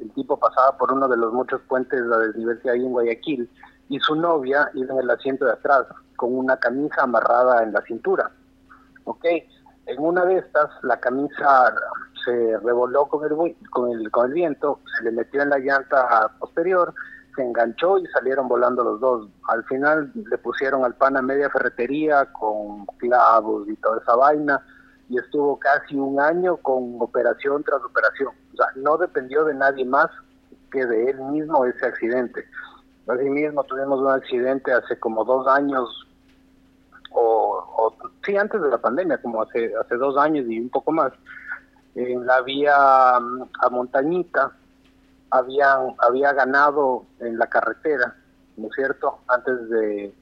[0.00, 3.50] el tipo pasaba por uno de los muchos puentes de la desnivel que en Guayaquil
[3.88, 7.82] y su novia iba en el asiento de atrás con una camisa amarrada en la
[7.82, 8.30] cintura.
[9.04, 9.24] ¿Ok?
[9.86, 11.74] En una de estas, la camisa
[12.24, 16.30] se revoló con el, con el, con el viento, se le metió en la llanta
[16.38, 16.94] posterior,
[17.34, 19.28] se enganchó y salieron volando los dos.
[19.48, 24.64] Al final le pusieron al pan a media ferretería con clavos y toda esa vaina
[25.12, 28.32] y estuvo casi un año con operación tras operación.
[28.54, 30.06] O sea, no dependió de nadie más
[30.70, 32.46] que de él mismo ese accidente.
[33.06, 35.86] Así mismo tuvimos un accidente hace como dos años,
[37.10, 37.94] o,
[38.24, 41.12] sí, antes de la pandemia, como hace, hace dos años y un poco más,
[41.94, 44.52] en la vía a Montañita,
[45.28, 48.16] habían, había ganado en la carretera,
[48.56, 49.18] ¿no es cierto?
[49.28, 50.14] Antes de,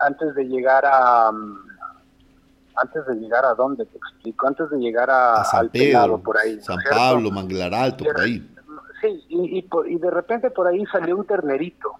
[0.00, 1.32] antes de llegar a
[2.80, 5.86] antes de llegar a dónde, te explico, antes de llegar a, a San al Pedro,
[5.86, 6.60] pelado por ahí.
[6.60, 6.78] San.
[6.90, 8.46] Pablo, Manglar Alto, por ahí.
[9.00, 11.92] Sí, y, y, por, y, de repente por ahí salió un ternerito.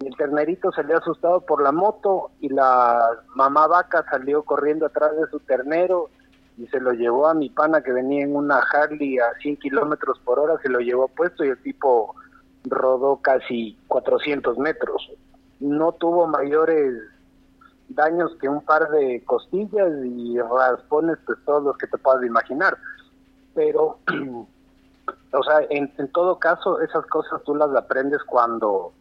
[0.00, 3.00] Y el ternerito salió asustado por la moto y la
[3.34, 6.10] mamá vaca salió corriendo atrás de su ternero
[6.58, 10.18] y se lo llevó a mi pana que venía en una Harley a 100 kilómetros
[10.20, 12.14] por hora, se lo llevó puesto y el tipo
[12.64, 15.10] rodó casi 400 metros.
[15.60, 16.92] No tuvo mayores
[17.88, 22.76] daños que un par de costillas y raspones, pues todos los que te puedas imaginar.
[23.54, 23.98] Pero,
[25.32, 28.92] o sea, en, en, todo caso, esas cosas tú las aprendes cuando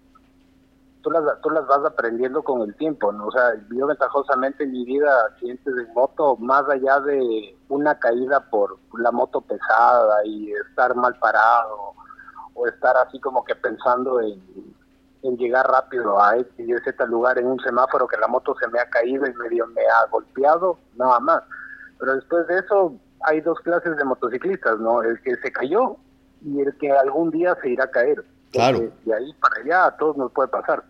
[1.05, 3.27] tú las, tú las vas aprendiendo con el tiempo, ¿no?
[3.27, 8.39] O sea, yo ventajosamente en mi vida accidentes de moto, más allá de una caída
[8.49, 11.93] por la moto pesada y estar mal parado
[12.55, 14.41] o estar así como que pensando en
[15.27, 16.43] en llegar rápido a y
[16.83, 19.81] Z lugar en un semáforo que la moto se me ha caído y medio me
[19.81, 21.41] ha golpeado, nada más.
[21.99, 25.01] Pero después de eso hay dos clases de motociclistas, ¿no?
[25.01, 25.97] El que se cayó
[26.43, 28.23] y el que algún día se irá a caer.
[28.51, 28.79] Claro.
[29.03, 30.83] De ahí para allá a todos nos puede pasar.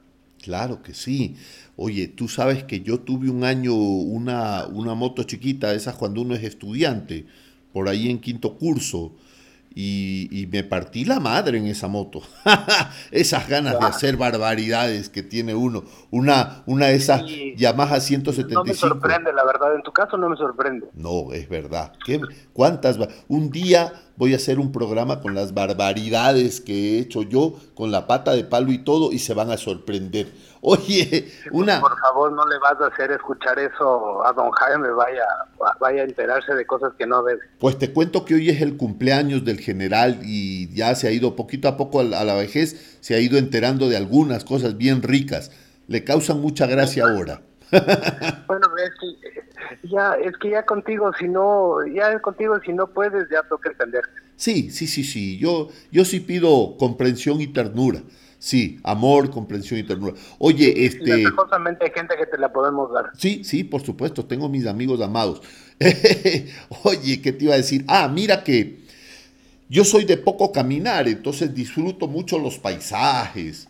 [0.43, 1.38] Claro que sí.
[1.76, 6.36] Oye, tú sabes que yo tuve un año una, una moto chiquita, esas cuando uno
[6.36, 7.26] es estudiante,
[7.74, 9.14] por ahí en quinto curso
[9.78, 12.21] y, y, me partí la madre en esa moto.
[13.11, 15.84] esas ganas de hacer barbaridades que tiene uno.
[16.11, 17.53] Una, una de esas sí.
[17.57, 18.63] Yamaha 175.
[18.63, 19.76] No me sorprende, la verdad.
[19.76, 20.88] En tu caso no me sorprende.
[20.93, 21.91] No, es verdad.
[22.05, 22.21] ¿Qué,
[22.53, 22.97] ¿Cuántas?
[23.28, 27.91] Un día voy a hacer un programa con las barbaridades que he hecho yo, con
[27.91, 30.28] la pata de palo y todo, y se van a sorprender.
[30.61, 31.80] Oye, una...
[31.80, 35.24] Por favor, no le vas a hacer escuchar eso a don Jaime, vaya,
[35.80, 37.41] vaya a enterarse de cosas que no debe.
[37.59, 41.36] Pues te cuento que hoy es el cumpleaños del general y ya se ha ido
[41.36, 45.51] poquito a poco a la vejez, se ha ido enterando de algunas cosas bien ricas.
[45.88, 47.41] Le causan mucha gracia ahora.
[48.47, 49.45] bueno, es que
[49.84, 54.03] ya, es que ya contigo, si no, ya contigo, si no puedes, ya toca entender.
[54.36, 55.38] Sí, sí, sí, sí.
[55.38, 58.01] Yo, yo sí pido comprensión y ternura.
[58.38, 60.13] Sí, amor, comprensión y ternura.
[60.38, 61.13] Oye, este.
[61.13, 63.11] hay gente que te la podemos dar.
[63.18, 64.26] Sí, sí, por supuesto.
[64.26, 65.41] Tengo mis amigos amados.
[66.84, 67.86] Oye, ¿qué te iba a decir?
[67.88, 68.84] Ah, mira que
[69.68, 73.68] yo soy de poco caminar, entonces disfruto mucho los paisajes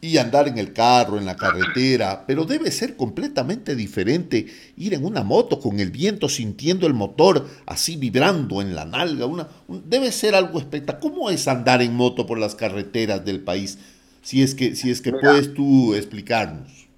[0.00, 4.46] y andar en el carro, en la carretera, pero debe ser completamente diferente
[4.76, 9.26] ir en una moto con el viento sintiendo el motor así vibrando en la nalga.
[9.26, 11.00] Una, debe ser algo espectacular.
[11.00, 13.78] ¿Cómo es andar en moto por las carreteras del país?
[14.22, 16.88] Si es que, si es que puedes tú explicarnos.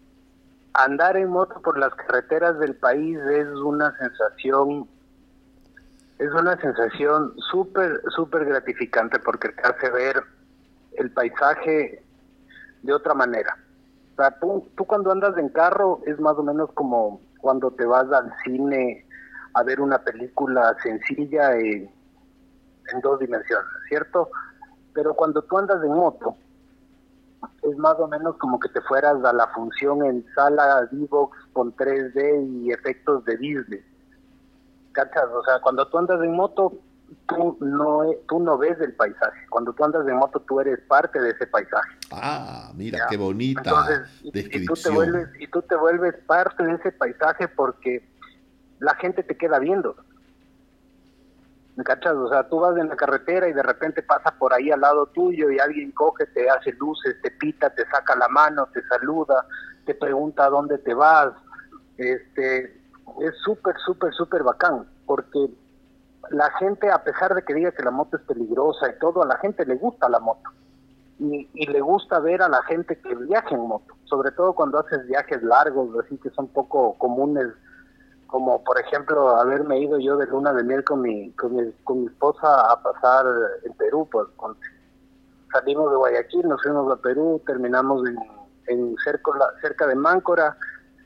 [0.75, 4.87] Andar en moto por las carreteras del país es una sensación
[6.19, 10.23] es una sensación súper, súper gratificante porque te hace ver
[10.99, 12.03] el paisaje
[12.83, 13.57] de otra manera.
[14.13, 18.11] O sea, tú, cuando andas en carro es más o menos como cuando te vas
[18.13, 19.07] al cine
[19.55, 21.91] a ver una película sencilla en,
[23.03, 24.29] dos dimensiones, ¿cierto?
[24.93, 26.37] Pero cuando tú andas en moto,
[27.63, 31.75] es más o menos como que te fueras a la función en sala D-Box con
[31.77, 33.81] 3D y efectos de Disney.
[34.93, 35.25] ¿cachas?
[35.33, 36.73] O sea, cuando tú andas en moto,
[37.29, 39.47] tú no, tú no ves el paisaje.
[39.49, 41.91] Cuando tú andas en moto, tú eres parte de ese paisaje.
[42.13, 44.63] Ah, mira, qué bonita Entonces, descripción.
[44.63, 48.09] Y tú, te vuelves, y tú te vuelves parte de ese paisaje porque
[48.79, 49.97] la gente te queda viendo.
[51.77, 52.15] ¿Me cachas?
[52.15, 55.07] O sea, tú vas en la carretera y de repente pasa por ahí al lado
[55.07, 59.47] tuyo y alguien coge, te hace luces, te pita, te saca la mano, te saluda,
[59.87, 61.33] te pregunta a dónde te vas.
[61.97, 62.65] Este,
[63.21, 65.49] es súper, súper, súper bacán, porque
[66.31, 69.27] la gente, a pesar de que diga que la moto es peligrosa y todo, a
[69.27, 70.51] la gente le gusta la moto.
[71.19, 75.07] Y, le gusta ver a la gente que viaja en moto, sobre todo cuando haces
[75.07, 77.49] viajes largos, así que son poco comunes,
[78.27, 82.01] como por ejemplo haberme ido yo de luna de miel con mi, con mi, con
[82.01, 83.27] mi esposa a pasar
[83.65, 84.29] en Perú, pues
[85.53, 88.17] salimos de Guayaquil, nos fuimos a Perú, terminamos en,
[88.69, 90.57] en cerca, cerca de Máncora,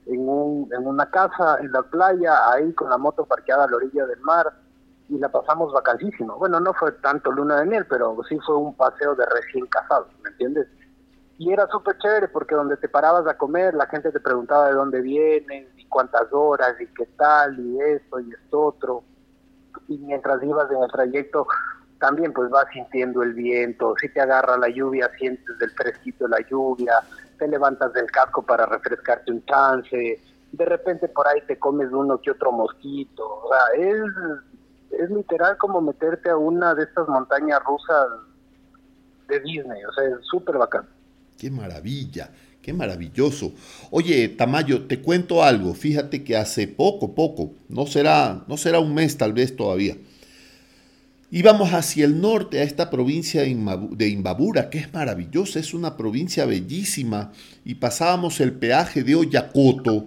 [0.07, 3.77] en, un, en una casa, en la playa, ahí con la moto parqueada a la
[3.79, 4.53] orilla del mar
[5.09, 6.37] y la pasamos vacancísimo.
[6.37, 10.09] Bueno, no fue tanto luna de miel, pero sí fue un paseo de recién casados,
[10.23, 10.67] ¿me entiendes?
[11.39, 14.75] Y era súper chévere porque donde te parabas a comer, la gente te preguntaba de
[14.75, 19.05] dónde vienes y cuántas horas y qué tal y esto y esto otro.
[19.89, 21.47] Y mientras ibas en el trayecto,
[21.99, 26.39] también pues vas sintiendo el viento, si te agarra la lluvia, sientes del fresquito la
[26.49, 26.93] lluvia,
[27.39, 30.21] te levantas del casco para refrescarte un chance,
[30.53, 34.03] de repente por ahí te comes uno que otro mosquito, o sea, es,
[35.03, 38.07] es literal como meterte a una de estas montañas rusas
[39.29, 40.87] de Disney, o sea, es súper bacán.
[41.39, 42.31] Qué maravilla,
[42.63, 43.53] qué maravilloso.
[43.91, 48.95] Oye, Tamayo, te cuento algo, fíjate que hace poco, poco, no será, no será un
[48.95, 49.97] mes tal vez todavía,
[51.35, 56.47] Íbamos hacia el norte, a esta provincia de Imbabura, que es maravillosa, es una provincia
[56.47, 57.33] bellísima,
[57.65, 60.07] y pasábamos el peaje de Oyacoto,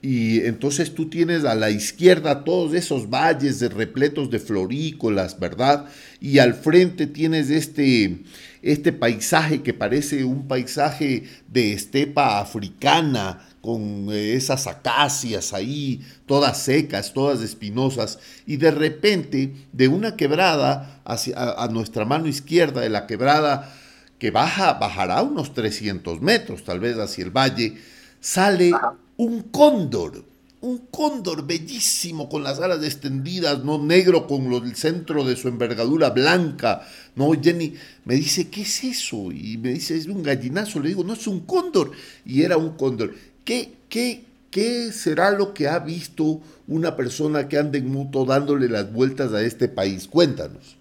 [0.00, 5.86] y entonces tú tienes a la izquierda todos esos valles repletos de florícolas, ¿verdad?
[6.20, 8.22] Y al frente tienes este,
[8.62, 16.62] este paisaje que parece un paisaje de estepa africana, con eh, esas acacias ahí, todas
[16.62, 22.88] secas, todas espinosas, y de repente, de una quebrada hacia, a, nuestra mano izquierda de
[22.88, 23.74] la quebrada,
[24.20, 27.78] que baja, bajará unos 300 metros, tal vez hacia el valle,
[28.20, 28.72] sale
[29.18, 30.12] un cóndor,
[30.60, 36.10] un cóndor bellísimo con las alas extendidas, no negro con el centro de su envergadura
[36.10, 36.82] blanca.
[37.16, 39.30] No, Jenny me dice, ¿qué es eso?
[39.32, 40.80] Y me dice, es un gallinazo.
[40.80, 41.90] Le digo, no, es un cóndor.
[42.24, 43.12] Y era un cóndor.
[43.44, 48.68] ¿Qué, qué, qué será lo que ha visto una persona que anda en moto dándole
[48.68, 50.06] las vueltas a este país?
[50.06, 50.76] Cuéntanos.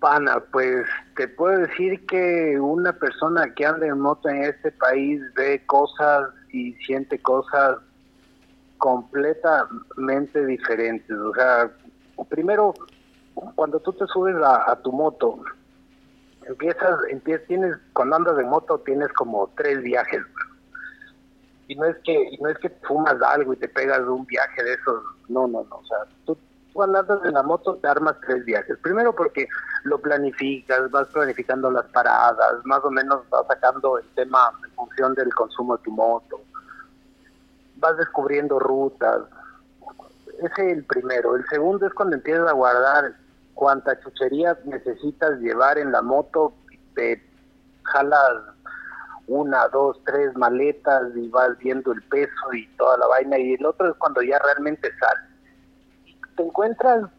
[0.00, 0.84] Pana, pues
[1.16, 6.28] te puedo decir que una persona que anda en moto en este país ve cosas
[6.56, 7.78] y siente cosas
[8.78, 11.16] completamente diferentes.
[11.16, 11.70] O sea,
[12.28, 12.74] primero,
[13.54, 15.40] cuando tú te subes a, tu moto,
[16.46, 20.22] empiezas, empiezas, tienes, cuando andas en moto tienes como tres viajes
[21.68, 24.62] y no es que no es que fumas algo y te pegas de un viaje
[24.62, 26.38] de esos, no, no, no, o sea, tú,
[26.72, 28.76] cuando andas en la moto te armas tres viajes.
[28.82, 29.48] Primero porque
[29.84, 35.14] lo planificas, vas planificando las paradas, más o menos vas sacando el tema en función
[35.14, 36.40] del consumo de tu moto,
[37.76, 39.22] vas descubriendo rutas.
[40.38, 41.36] Ese es el primero.
[41.36, 43.14] El segundo es cuando empiezas a guardar
[43.54, 46.52] cuánta chuchería necesitas llevar en la moto,
[46.94, 47.22] te
[47.84, 48.42] jalas
[49.26, 53.66] una, dos, tres maletas y vas viendo el peso y toda la vaina y el
[53.66, 55.30] otro es cuando ya realmente sales.
[56.36, 57.10] Te encuentras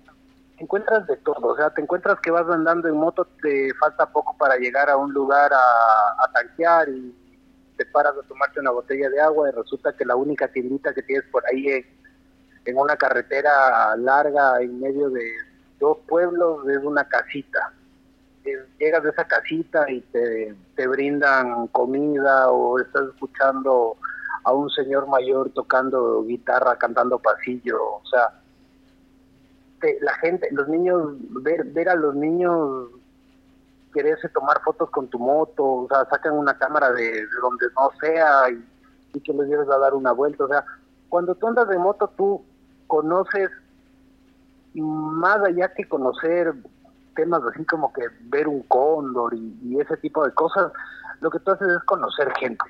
[0.57, 4.07] te encuentras de todo, o sea, te encuentras que vas andando en moto, te falta
[4.07, 7.15] poco para llegar a un lugar a, a tanquear y
[7.77, 11.03] te paras a tomarte una botella de agua y resulta que la única tiendita que
[11.03, 11.85] tienes por ahí en,
[12.65, 15.23] en una carretera larga en medio de
[15.79, 17.71] dos pueblos es una casita.
[18.79, 23.97] Llegas de esa casita y te, te brindan comida o estás escuchando
[24.43, 28.31] a un señor mayor tocando guitarra, cantando pasillo, o sea,
[29.81, 32.87] te- la gente, los niños, ver, ver a los niños
[33.97, 37.89] quererse tomar fotos con tu moto, o sea, sacan una cámara de, de donde no
[37.99, 38.63] sea y,
[39.13, 40.63] y que les lleves a dar una vuelta, o sea,
[41.09, 42.45] cuando tú andas de moto tú
[42.85, 43.49] conoces
[44.75, 46.53] más allá que conocer
[47.15, 50.71] temas así como que ver un cóndor y, y ese tipo de cosas,
[51.21, 52.63] lo que tú haces es conocer gente.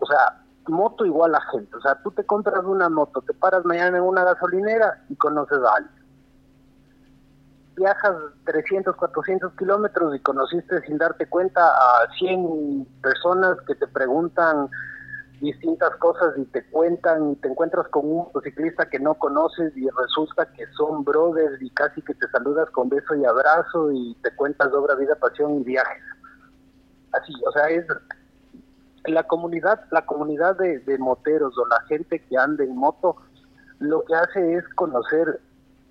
[0.00, 1.74] O sea, moto igual a gente.
[1.74, 5.58] O sea, tú te compras una moto, te paras mañana en una gasolinera y conoces
[5.58, 5.97] a alguien.
[7.78, 14.68] Viajas 300, 400 kilómetros y conociste sin darte cuenta a 100 personas que te preguntan
[15.40, 19.88] distintas cosas y te cuentan y te encuentras con un motociclista que no conoces y
[19.90, 24.34] resulta que son brothers y casi que te saludas con beso y abrazo y te
[24.34, 26.02] cuentas obra, vida, pasión y viajes.
[27.12, 27.86] Así, o sea, es
[29.04, 33.16] la comunidad, la comunidad de, de moteros o la gente que anda en moto,
[33.78, 35.40] lo que hace es conocer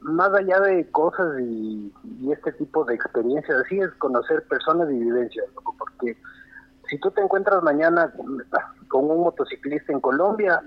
[0.01, 4.99] más allá de cosas y, y este tipo de experiencias, así es conocer personas y
[4.99, 5.45] vivencias,
[5.77, 6.17] porque
[6.89, 8.43] si tú te encuentras mañana con,
[8.87, 10.61] con un motociclista en Colombia,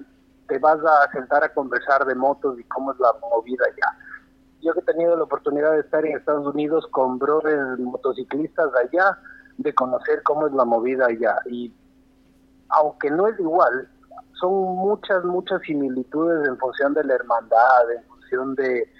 [0.49, 3.99] te vas a sentar a conversar de motos y cómo es la movida allá.
[4.61, 9.17] Yo que he tenido la oportunidad de estar en Estados Unidos con brothers motociclistas allá,
[9.57, 11.37] de conocer cómo es la movida allá.
[11.47, 11.73] Y
[12.71, 13.89] aunque no es igual,
[14.33, 18.91] son muchas, muchas similitudes en función de la hermandad, en función de,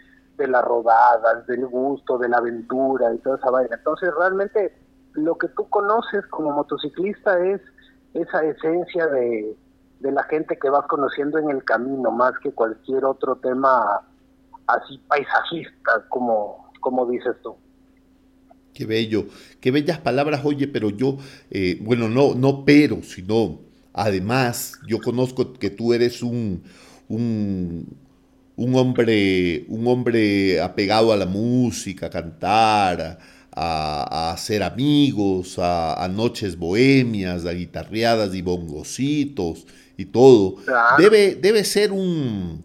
[0.41, 3.77] de las rodadas, del gusto, de la aventura y toda esa vaina.
[3.77, 4.75] Entonces, realmente,
[5.13, 7.61] lo que tú conoces como motociclista es
[8.15, 9.57] esa esencia de,
[10.01, 14.03] de la gente que vas conociendo en el camino, más que cualquier otro tema
[14.67, 17.55] así paisajista, como, como dices tú.
[18.73, 19.25] Qué bello,
[19.61, 21.19] qué bellas palabras, oye, pero yo,
[21.51, 23.59] eh, bueno, no, no pero, sino
[23.93, 26.63] además, yo conozco que tú eres un,
[27.09, 27.87] un,
[28.61, 33.19] un hombre, un hombre apegado a la música, a cantar,
[33.53, 40.57] a, a hacer amigos, a, a, noches bohemias, a guitarreadas y bongocitos y todo.
[40.57, 41.03] Claro.
[41.03, 42.63] Debe, debe ser un,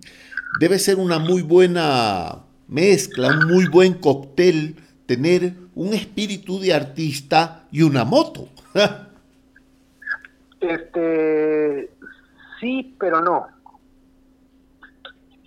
[0.60, 4.76] debe ser una muy buena mezcla, un muy buen cóctel
[5.06, 8.50] tener un espíritu de artista y una moto.
[10.60, 11.90] este,
[12.60, 13.55] sí, pero no.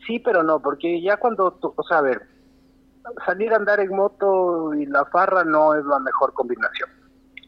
[0.08, 2.22] Sí, pero no, porque ya cuando, tú, o sea, a ver,
[3.26, 6.88] salir a andar en moto y la farra no es la mejor combinación.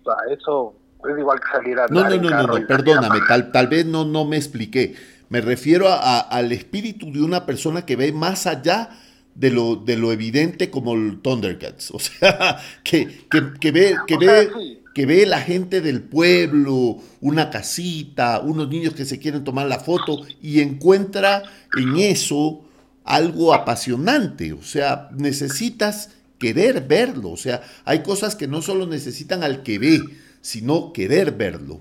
[0.00, 0.74] O sea, eso
[1.08, 3.50] es igual que salir a andar no, no, en no, carro no, no, perdóname, tal,
[3.50, 4.94] tal vez no, no me expliqué.
[5.30, 8.90] Me refiero a, a, al espíritu de una persona que ve más allá
[9.34, 11.90] de lo, de lo evidente como el Thundercats.
[11.94, 14.79] O sea, que, que, que ve, que, O ve, sea, sí.
[14.94, 19.78] Que ve la gente del pueblo, una casita, unos niños que se quieren tomar la
[19.78, 21.42] foto y encuentra
[21.76, 22.64] en eso
[23.04, 24.52] algo apasionante.
[24.52, 27.30] O sea, necesitas querer verlo.
[27.30, 30.00] O sea, hay cosas que no solo necesitan al que ve,
[30.40, 31.80] sino querer verlo.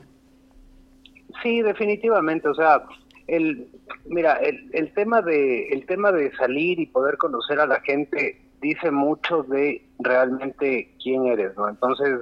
[1.42, 2.48] Sí, definitivamente.
[2.48, 2.84] O sea,
[3.28, 3.68] el,
[4.06, 8.42] mira, el, el tema de el tema de salir y poder conocer a la gente
[8.62, 11.70] dice mucho de realmente quién eres, ¿no?
[11.70, 12.20] Entonces,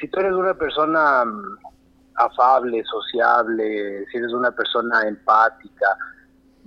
[0.00, 1.58] si tú eres una persona mm,
[2.16, 5.96] afable, sociable, si eres una persona empática,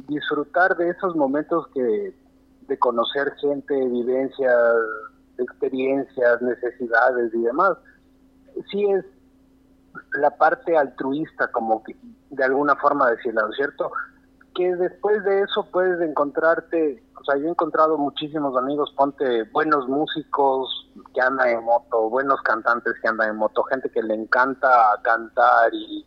[0.07, 2.13] disfrutar de esos momentos que
[2.67, 4.55] de conocer gente, vivencias,
[5.37, 7.77] experiencias, necesidades y demás,
[8.71, 9.05] sí es
[10.13, 11.95] la parte altruista, como que
[12.29, 13.91] de alguna forma decirlo, ¿no es cierto?
[14.55, 19.87] Que después de eso puedes encontrarte, o sea, yo he encontrado muchísimos amigos, ponte buenos
[19.87, 24.69] músicos que andan en moto, buenos cantantes que andan en moto, gente que le encanta
[25.01, 26.05] cantar y,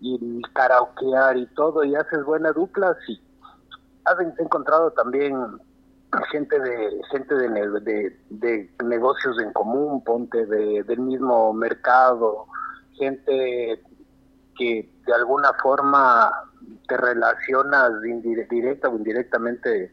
[0.00, 3.20] y karaokear y todo, y haces buena dupla, sí.
[4.04, 5.36] Has encontrado también
[6.30, 7.48] gente de gente de,
[7.80, 12.46] de, de negocios en común, ponte de, del mismo mercado,
[12.92, 13.82] gente
[14.56, 16.30] que de alguna forma
[16.88, 19.90] te relacionas directa o indirectamente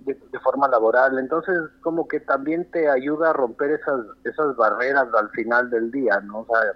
[0.00, 1.18] de, forma laboral.
[1.18, 6.20] Entonces, como que también te ayuda a romper esas esas barreras al final del día,
[6.20, 6.40] ¿no?
[6.40, 6.72] O sea,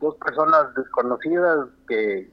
[0.00, 2.30] dos personas desconocidas que,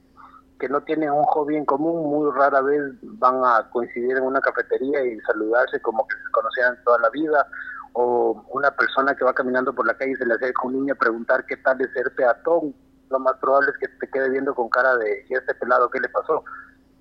[0.59, 4.41] que no tienen un hobby en común, muy rara vez van a coincidir en una
[4.41, 7.47] cafetería y saludarse como que se conocían toda la vida,
[7.93, 10.93] o una persona que va caminando por la calle y se le acerca un niño
[10.93, 12.73] a preguntar qué tal es ser peatón,
[13.11, 15.99] lo más probable es que te quede viendo con cara de, ¿y este pelado qué
[15.99, 16.43] le pasó?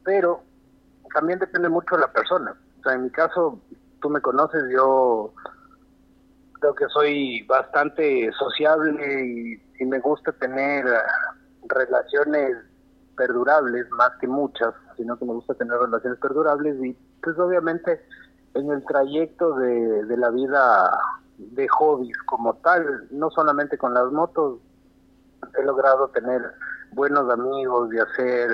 [0.05, 0.43] Pero
[1.15, 2.55] también depende mucho de la persona.
[2.79, 3.61] O sea, en mi caso,
[4.01, 5.33] tú me conoces, yo
[6.61, 10.85] creo que soy bastante sociable y, me gusta tener
[11.67, 12.55] relaciones
[13.17, 18.05] perdurables, más que muchas, sino que me gusta tener relaciones perdurables y pues obviamente
[18.53, 21.01] en el trayecto de, de la vida
[21.39, 24.59] de hobbies como tal, no solamente con las motos,
[25.59, 26.55] he logrado tener
[26.93, 28.51] buenos amigos y hacer,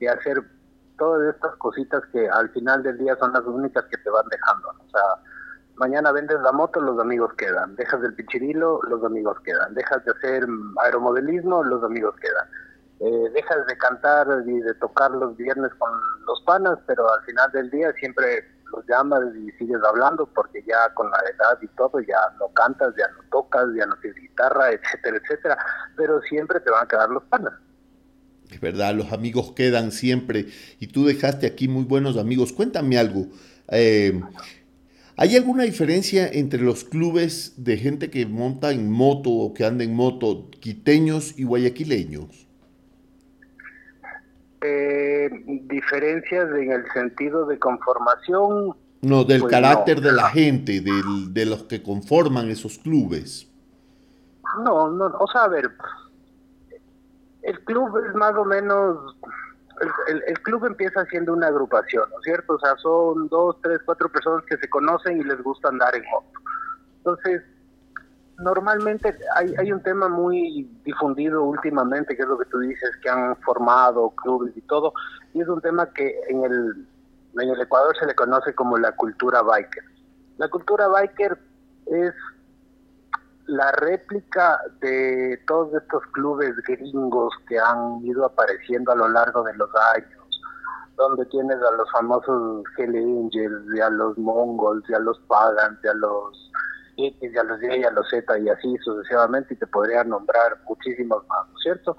[0.00, 0.42] y hacer
[0.98, 4.68] todas estas cositas que al final del día son las únicas que te van dejando.
[4.68, 5.02] O sea,
[5.76, 7.74] mañana vendes la moto, los amigos quedan.
[7.76, 9.74] Dejas del pichirilo, los amigos quedan.
[9.74, 10.46] Dejas de hacer
[10.82, 12.46] aeromodelismo, los amigos quedan.
[13.00, 15.90] Eh, dejas de cantar y de tocar los viernes con
[16.26, 20.92] los panas, pero al final del día siempre los llamas y sigues hablando porque ya
[20.94, 24.70] con la edad y todo ya no cantas, ya no tocas, ya no tienes guitarra,
[24.72, 25.58] etcétera, etcétera,
[25.96, 27.52] pero siempre te van a quedar los panas.
[28.50, 30.46] Es verdad, los amigos quedan siempre
[30.78, 32.52] y tú dejaste aquí muy buenos amigos.
[32.52, 33.26] Cuéntame algo.
[33.68, 34.20] Eh,
[35.16, 39.84] ¿Hay alguna diferencia entre los clubes de gente que monta en moto o que anda
[39.84, 42.41] en moto, quiteños y guayaquileños?
[44.64, 45.28] Eh,
[45.64, 48.76] diferencias en el sentido de conformación.
[49.00, 53.50] No, del pues carácter de la gente, del, de los que conforman esos clubes.
[54.62, 55.68] No, no, o sea, a ver,
[57.42, 59.16] el club es más o menos,
[60.08, 62.54] el, el, club empieza siendo una agrupación, ¿no es cierto?
[62.54, 66.04] O sea, son dos, tres, cuatro personas que se conocen y les gusta andar en
[66.08, 66.38] moto.
[66.98, 67.42] Entonces,
[68.38, 73.10] normalmente hay, hay un tema muy difundido últimamente, que es lo que tú dices, que
[73.10, 74.92] han formado clubes y todo,
[75.34, 76.86] y es un tema que en el,
[77.40, 79.84] en el Ecuador se le conoce como la cultura biker.
[80.38, 81.38] La cultura biker
[81.86, 82.14] es
[83.46, 89.54] la réplica de todos estos clubes gringos que han ido apareciendo a lo largo de
[89.54, 90.40] los años,
[90.96, 95.78] donde tienes a los famosos Hell Angels, y a los Mongols, y a los Pagans,
[95.82, 96.50] y a los
[96.96, 101.26] X, a los y a los Z, y así sucesivamente, y te podría nombrar muchísimos
[101.28, 101.96] más, ¿no es cierto?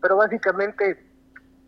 [0.00, 1.06] Pero básicamente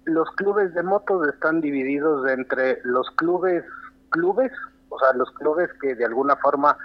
[0.05, 3.65] los clubes de motos están divididos entre los clubes,
[4.11, 4.53] clubes,
[4.89, 6.77] o sea, los clubes que de alguna forma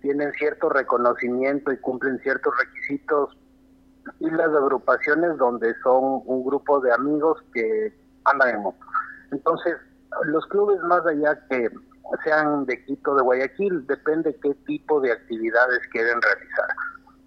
[0.00, 3.36] tienen cierto reconocimiento y cumplen ciertos requisitos
[4.20, 7.92] y las agrupaciones donde son un grupo de amigos que
[8.24, 8.84] andan en moto.
[9.32, 9.76] Entonces,
[10.24, 11.70] los clubes más allá que
[12.24, 16.68] sean de Quito, de Guayaquil, depende qué tipo de actividades quieren realizar.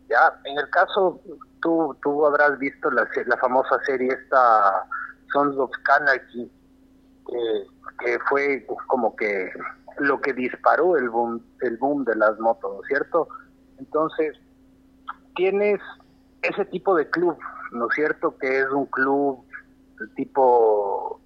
[0.10, 1.22] Ya, en el caso,
[1.62, 4.86] tú, tú habrás visto la, la famosa serie esta
[5.32, 6.50] Sons of Anarchy,
[8.00, 9.52] que fue como que
[10.00, 13.28] lo que disparó el boom, el boom de las motos, ¿no es cierto?
[13.80, 14.38] Entonces,
[15.36, 15.80] tienes
[16.42, 17.38] ese tipo de club,
[17.72, 18.38] ¿no es cierto?
[18.38, 19.44] Que es un club
[20.16, 21.20] tipo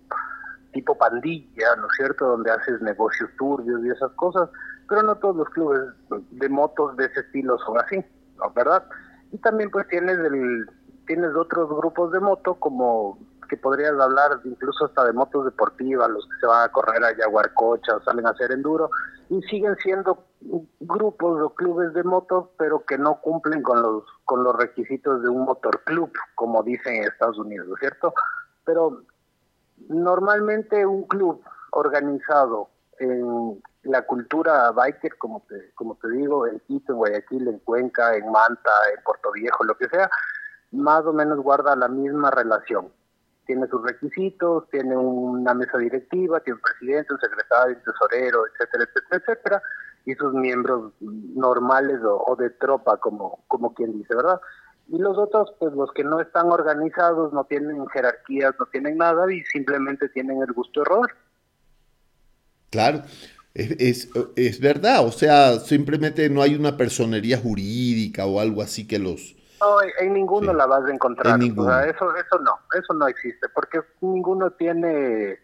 [0.72, 2.28] tipo pandilla, ¿no es cierto?
[2.28, 4.50] Donde haces negocios turbios y esas cosas,
[4.88, 5.82] pero no todos los clubes
[6.32, 8.04] de motos de ese estilo son así,
[8.38, 8.52] ¿no?
[8.52, 8.86] ¿Verdad?
[9.32, 10.66] Y también pues tienes el
[11.08, 13.18] tienes otros grupos de moto como
[13.50, 17.18] que podrías hablar incluso hasta de motos deportivas, los que se van a correr a
[17.18, 18.90] Yaguarcocha o salen a hacer enduro,
[19.28, 20.26] y siguen siendo
[20.80, 25.28] grupos o clubes de motos, pero que no cumplen con los, con los requisitos de
[25.28, 28.14] un motor club, como dicen en Estados Unidos, ¿cierto?
[28.64, 29.04] Pero
[29.90, 32.70] normalmente un club organizado
[33.00, 38.16] en la cultura biker, como te, como te digo, en Quito, en Guayaquil, en Cuenca,
[38.16, 40.10] en Manta, en Puerto Viejo, lo que sea,
[40.72, 42.92] más o menos guarda la misma relación
[43.52, 48.84] tiene sus requisitos, tiene una mesa directiva, tiene un presidente, un secretario, un tesorero, etcétera,
[48.86, 49.62] etcétera, etcétera,
[50.06, 54.40] y sus miembros normales o, de tropa, como, como quien dice, ¿verdad?
[54.88, 59.32] Y los otros, pues los que no están organizados, no tienen jerarquías, no tienen nada
[59.32, 61.12] y simplemente tienen el gusto de robar.
[62.70, 63.04] Claro,
[63.54, 68.88] es, es, es verdad, o sea, simplemente no hay una personería jurídica o algo así
[68.88, 71.40] que los, no, en ninguno la vas a encontrar.
[71.40, 75.38] O sea, eso, eso no, eso no existe, porque ninguno tiene,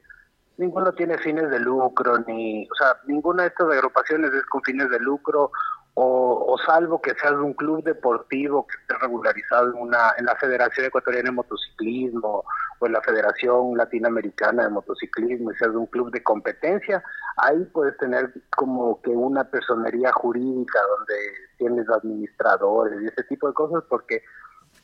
[0.58, 4.90] ninguno tiene fines de lucro, ni, o sea, ninguna de estas agrupaciones es con fines
[4.90, 5.52] de lucro,
[6.00, 10.86] o, salvo que seas un club deportivo que esté regularizado en una, en la Federación
[10.86, 12.44] Ecuatoriana de Motociclismo
[12.78, 17.04] o en la Federación Latinoamericana de Motociclismo y seas un club de competencia,
[17.38, 21.16] ahí puedes tener como que una personería jurídica donde
[21.58, 24.22] tienes administradores y ese tipo de cosas porque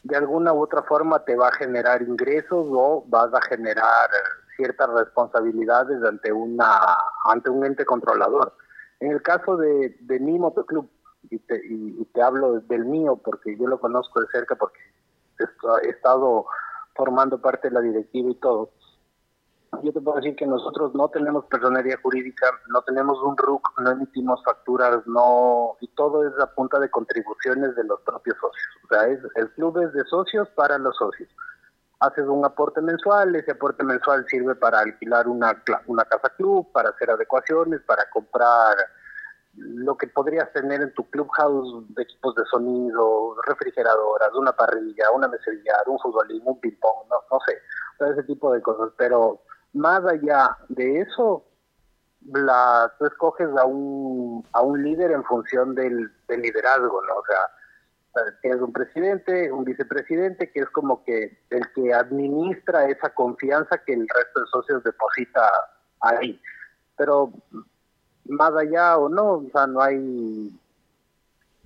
[0.02, 4.10] de alguna u otra forma te va a generar ingresos o vas a generar
[4.56, 6.80] ciertas responsabilidades ante una
[7.26, 8.56] ante un ente controlador.
[9.00, 10.90] En el caso de, de mi motoclub,
[11.30, 14.80] y te, y, te hablo del mío porque yo lo conozco de cerca porque
[15.84, 16.46] he estado
[16.96, 18.72] formando parte de la directiva y todo,
[19.82, 23.92] yo te puedo decir que nosotros no tenemos personería jurídica, no tenemos un RUC, no
[23.92, 28.68] emitimos facturas, no y todo es a punta de contribuciones de los propios socios.
[28.84, 31.30] O sea, es, el club es de socios para los socios.
[32.00, 36.90] Haces un aporte mensual, ese aporte mensual sirve para alquilar una, una casa club, para
[36.90, 38.76] hacer adecuaciones, para comprar
[39.56, 45.28] lo que podrías tener en tu clubhouse de equipos de sonido, refrigeradoras, una parrilla, una
[45.28, 45.52] mesa
[45.86, 47.60] un futbolín, un ping-pong, no, sé,
[48.12, 48.92] ese tipo de cosas.
[48.98, 49.42] Pero
[49.74, 51.46] más allá de eso,
[52.32, 57.16] la, tú escoges a un, a un líder en función del, liderazgo, ¿no?
[57.16, 63.14] O sea, tienes un presidente, un vicepresidente, que es como que el que administra esa
[63.14, 65.52] confianza que el resto de socios deposita
[66.02, 66.40] ahí.
[66.96, 67.32] Pero
[68.26, 70.52] más allá o no, o sea, no hay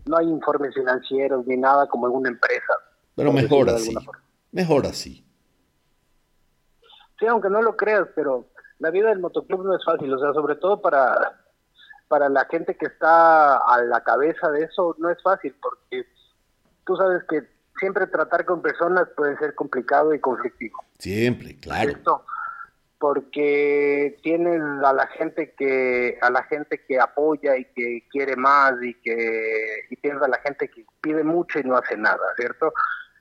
[0.05, 2.73] no hay informes financieros ni nada como en una empresa.
[3.15, 3.95] Pero mejor así.
[4.51, 5.25] Mejor así.
[7.19, 8.45] Sí, aunque no lo creas, pero
[8.79, 11.41] la vida del motoclub no es fácil, o sea, sobre todo para,
[12.07, 16.07] para la gente que está a la cabeza de eso, no es fácil, porque
[16.85, 17.43] tú sabes que
[17.79, 20.83] siempre tratar con personas puede ser complicado y conflictivo.
[20.99, 21.91] Siempre, claro.
[22.99, 28.73] Porque tienes a la gente que a la gente que apoya y que quiere más
[28.81, 32.73] y que y tienes a la gente que pide mucho y no hace nada, ¿cierto?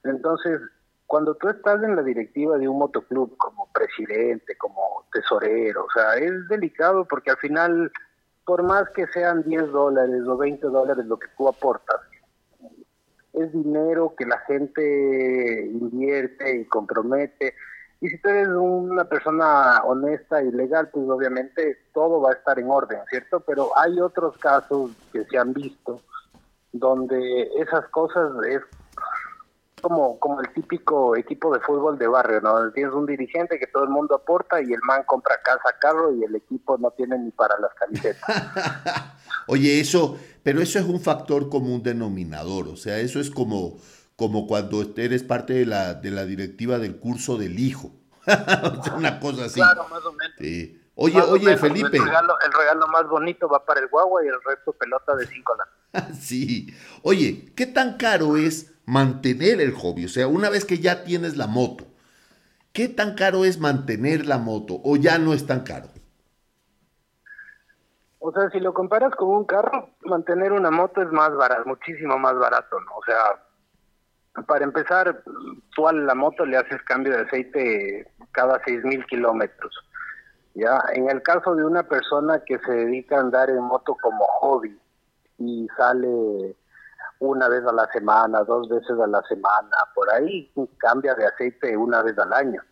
[0.05, 0.61] Entonces,
[1.07, 6.15] cuando tú estás en la directiva de un motoclub como presidente, como tesorero, o sea,
[6.17, 7.93] es delicado porque al final,
[8.45, 12.01] por más que sean 10 dólares o 20 dólares lo que tú aportas,
[13.35, 17.55] es dinero que la gente invierte y compromete.
[18.01, 22.59] Y si tú eres una persona honesta y legal, pues obviamente todo va a estar
[22.59, 23.41] en orden, ¿cierto?
[23.41, 26.01] Pero hay otros casos que se han visto
[26.73, 28.61] donde esas cosas es
[29.81, 32.71] como, como el típico equipo de fútbol de barrio, ¿no?
[32.73, 36.25] Tienes un dirigente que todo el mundo aporta y el man compra casa, carro y
[36.25, 38.23] el equipo no tiene ni para las camisetas.
[39.47, 43.79] Oye, eso, pero eso es un factor común denominador, o sea, eso es como,
[44.17, 47.93] como cuando eres parte de la, de la directiva del curso del hijo.
[48.97, 49.61] Una cosa así.
[49.61, 50.81] Claro, más o menos.
[50.95, 51.99] Oye, oye, Felipe.
[51.99, 55.27] El regalo, el regalo, más bonito va para el guagua y el resto pelota de
[55.27, 56.17] cinco lados.
[56.21, 56.75] sí.
[57.03, 60.07] Oye, ¿qué tan caro es mantener el hobby.
[60.07, 61.85] O sea, una vez que ya tienes la moto,
[62.73, 65.89] ¿qué tan caro es mantener la moto o ya no es tan caro?
[68.19, 72.19] O sea, si lo comparas con un carro, mantener una moto es más barato, muchísimo
[72.19, 72.97] más barato, ¿no?
[72.97, 73.17] O sea,
[74.47, 75.23] para empezar,
[75.75, 79.75] tú a la moto le haces cambio de aceite cada seis mil kilómetros.
[80.55, 84.25] Ya, en el caso de una persona que se dedica a andar en moto como
[84.41, 84.79] hobby
[85.39, 86.57] y sale
[87.19, 91.77] una vez a la semana, dos veces a la semana, por ahí cambia de aceite
[91.77, 92.63] una vez al año.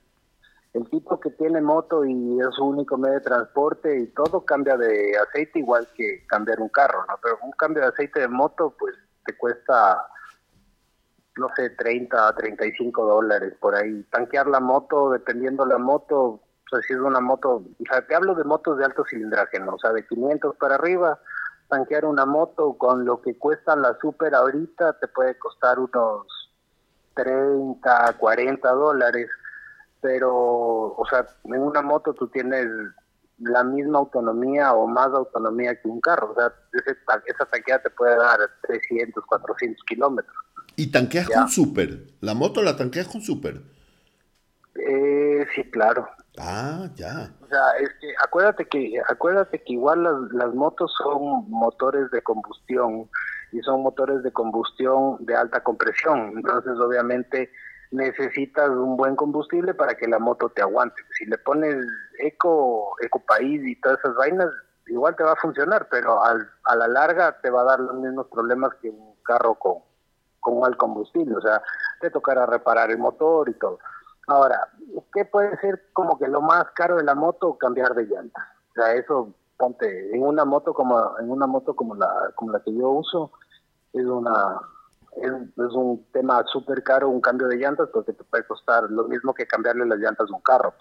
[0.72, 4.76] El tipo que tiene moto y es su único medio de transporte y todo cambia
[4.76, 7.14] de aceite igual que cambiar un carro, ¿no?
[7.22, 8.94] Pero un cambio de aceite de moto pues
[9.24, 10.04] te cuesta,
[11.36, 14.02] no sé, 30 a 35 dólares por ahí.
[14.10, 18.14] Tanquear la moto, dependiendo la moto, o sea, si es una moto, o sea, te
[18.14, 19.74] hablo de motos de alto cilindraje, ¿no?
[19.74, 21.18] O sea, de 500 para arriba,
[21.68, 26.26] tanquear una moto con lo que cuesta la super ahorita te puede costar unos
[27.14, 29.28] 30, 40 dólares,
[30.00, 32.66] pero, o sea, en una moto tú tienes
[33.38, 36.52] la misma autonomía o más autonomía que un carro, o sea,
[37.26, 40.36] esa tanqueada te puede dar 300, 400 kilómetros.
[40.76, 42.06] ¿Y tanqueas con super?
[42.20, 43.60] ¿La moto la tanqueas con super?
[44.74, 46.08] Eh, sí, claro.
[46.38, 47.30] Ah, ya.
[47.42, 52.22] O sea, es que acuérdate que acuérdate que igual las, las motos son motores de
[52.22, 53.08] combustión
[53.52, 56.32] y son motores de combustión de alta compresión.
[56.36, 57.50] Entonces, obviamente
[57.92, 61.02] necesitas un buen combustible para que la moto te aguante.
[61.16, 61.76] Si le pones
[62.18, 64.48] eco, eco país y todas esas vainas,
[64.88, 67.94] igual te va a funcionar, pero al, a la larga te va a dar los
[67.94, 69.78] mismos problemas que un carro con,
[70.44, 71.34] con mal combustible.
[71.34, 71.60] O sea,
[72.00, 73.78] te tocará reparar el motor y todo.
[74.28, 74.68] Ahora,
[75.12, 77.56] ¿qué puede ser como que lo más caro de la moto?
[77.58, 78.48] Cambiar de llanta.
[78.70, 82.60] O sea, eso, ponte, en una moto como en una moto como la como la
[82.60, 83.32] que yo uso,
[83.92, 84.60] es una
[85.16, 89.32] es, un tema súper caro un cambio de llantas porque te puede costar lo mismo
[89.32, 90.74] que cambiarle las llantas a un carro.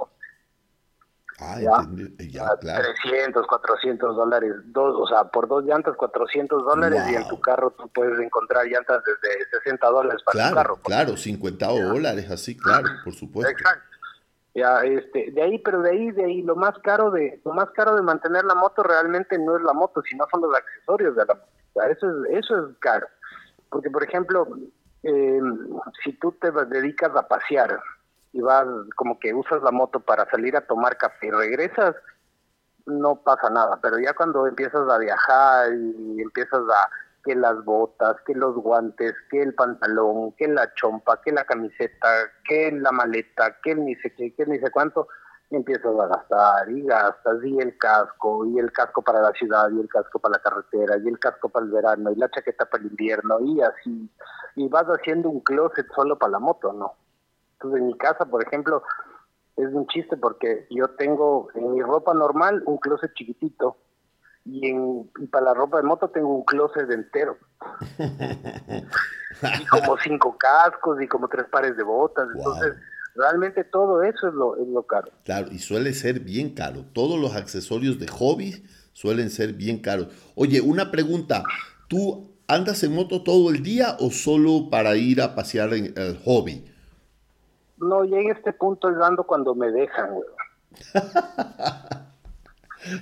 [1.39, 1.71] Ah, ¿ya?
[1.81, 2.31] entendí.
[2.31, 2.83] Ya, A claro.
[3.03, 7.71] 300, 400 dólares, dos, o sea, por dos llantas 400 dólares y en tu carro
[7.71, 10.75] tú puedes encontrar llantas desde 60 dólares para tu Claro, carro.
[10.75, 13.51] por claro, 50 dólares, así, claro, por supuesto.
[13.51, 13.83] Exacto.
[14.55, 17.71] Ya, este, de ahí, pero de ahí, de ahí, lo más caro de, lo más
[17.71, 21.25] caro de mantener la moto realmente no es la moto, sino son los accesorios de
[21.25, 21.47] la moto.
[21.73, 23.07] O sea, eso es, eso es caro.
[23.69, 24.47] Porque, por ejemplo,
[25.01, 25.41] eh,
[26.03, 27.79] si tú te dedicas a pasear
[28.33, 28.65] y vas,
[28.95, 31.95] como que usas la moto para salir a tomar café y regresas,
[32.85, 33.79] no pasa nada.
[33.81, 36.89] Pero ya cuando empiezas a viajar y empiezas a
[37.23, 42.07] que las botas, que los guantes, que el pantalón, que la chompa, que la camiseta,
[42.47, 45.07] que la maleta, que el ni sé qué, que ni sé cuánto,
[45.49, 49.69] y empiezas a gastar y gastas y el casco y el casco para la ciudad
[49.71, 52.65] y el casco para la carretera y el casco para el verano y la chaqueta
[52.65, 54.09] para el invierno y así
[54.55, 56.93] y vas haciendo un closet solo para la moto, ¿no?
[57.63, 58.83] Entonces en mi casa, por ejemplo,
[59.55, 63.77] es un chiste porque yo tengo en mi ropa normal un closet chiquitito
[64.43, 67.37] y, en, y para la ropa de moto tengo un closet entero.
[67.99, 72.27] y como cinco cascos y como tres pares de botas.
[72.33, 72.37] Wow.
[72.37, 72.73] Entonces,
[73.15, 75.09] realmente todo eso es lo, es lo caro.
[75.23, 76.83] Claro, y suele ser bien caro.
[76.93, 80.09] Todos los accesorios de hobby suelen ser bien caros.
[80.35, 81.43] Oye, una pregunta.
[81.87, 86.17] ¿Tú andas en moto todo el día o solo para ir a pasear en el
[86.25, 86.72] hobby?
[87.77, 90.27] No, y en este punto es dando cuando me dejan, güey.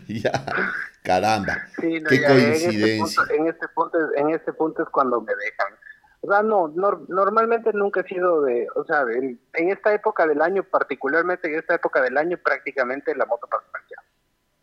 [0.08, 0.32] ya,
[1.04, 1.54] caramba.
[1.80, 3.22] Sí, no, Qué ya, en este coincidencia.
[3.24, 5.74] punto- En este, punto, es- en este punto es cuando me dejan.
[6.24, 10.28] O sea, no, nor- normalmente nunca he sido de, o sea, en, en esta época
[10.28, 13.66] del año, particularmente en esta época del año, prácticamente la moto pasa.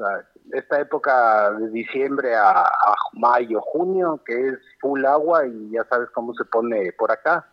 [0.01, 5.71] O sea, esta época de diciembre a, a mayo, junio, que es full agua y
[5.73, 7.45] ya sabes cómo se pone por acá,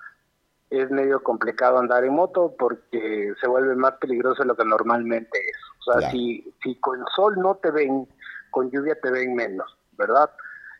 [0.69, 5.37] es medio complicado andar en moto porque se vuelve más peligroso de lo que normalmente
[5.37, 5.57] es.
[5.87, 8.07] O sea, si, si con sol no te ven,
[8.49, 10.29] con lluvia te ven menos, ¿verdad?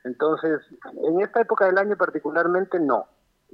[0.04, 0.62] Entonces,
[1.04, 3.08] en esta época del año particularmente no.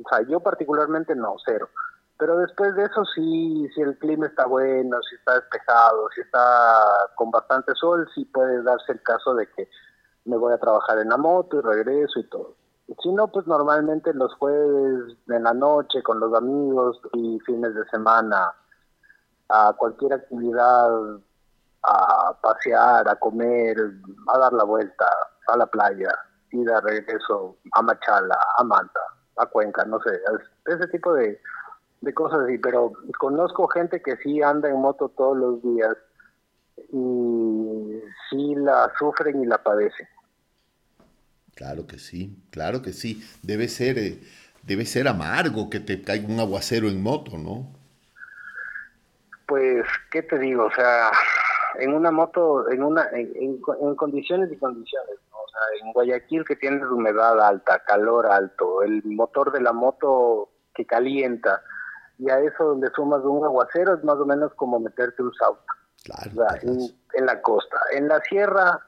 [0.04, 1.70] O sea, yo particularmente no, cero.
[2.18, 7.10] Pero después de eso sí, si el clima está bueno, si está despejado, si está
[7.16, 9.68] con bastante sol, sí puede darse el caso de que
[10.26, 12.56] me voy a trabajar en la moto y regreso y todo.
[13.00, 17.86] Si no, pues normalmente los jueves en la noche con los amigos y fines de
[17.86, 18.54] semana
[19.50, 20.90] a cualquier actividad,
[21.84, 23.78] a pasear, a comer,
[24.34, 25.06] a dar la vuelta
[25.48, 26.10] a la playa,
[26.52, 29.00] ir de regreso a Machala, a Manta,
[29.38, 31.40] a Cuenca, no sé, es- ese tipo de,
[32.02, 35.96] de cosas así, pero conozco gente que sí anda en moto todos los días
[36.92, 40.08] y sí la sufren y la padecen.
[41.56, 43.24] Claro que sí, claro que sí.
[43.44, 44.20] Debe ser, eh,
[44.64, 47.68] debe ser amargo que te caiga un aguacero en moto, ¿no?
[49.48, 50.66] Pues, ¿qué te digo?
[50.66, 51.12] O sea,
[51.80, 55.38] en una moto, en una, en, en- en condiciones y condiciones, ¿no?
[55.38, 60.50] O sea, en Guayaquil que tienes humedad alta, calor alto, el motor de la moto
[60.74, 61.62] que calienta,
[62.18, 65.64] y a eso le sumas un aguacero, es más o menos como meterte un sauto.
[66.04, 66.32] Claro.
[66.32, 66.60] O sea,
[67.14, 67.78] en la costa.
[67.94, 68.80] En la sierra,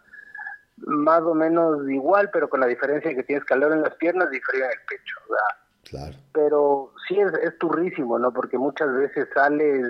[0.78, 4.28] más o menos igual, pero con la diferencia de que tienes calor en las piernas
[4.34, 5.16] y frío en el pecho.
[5.90, 6.16] Claro.
[6.32, 8.34] pero sí es, es turrísimo, ¿no?
[8.34, 9.86] Porque muchas veces sales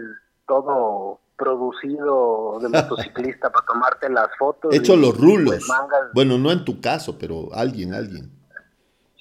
[0.48, 4.74] todo producido de motociclista para tomarte las fotos.
[4.74, 5.66] Hecho y, los rulos.
[5.66, 6.12] pues.
[6.14, 8.32] Bueno, no en tu caso, pero alguien, alguien.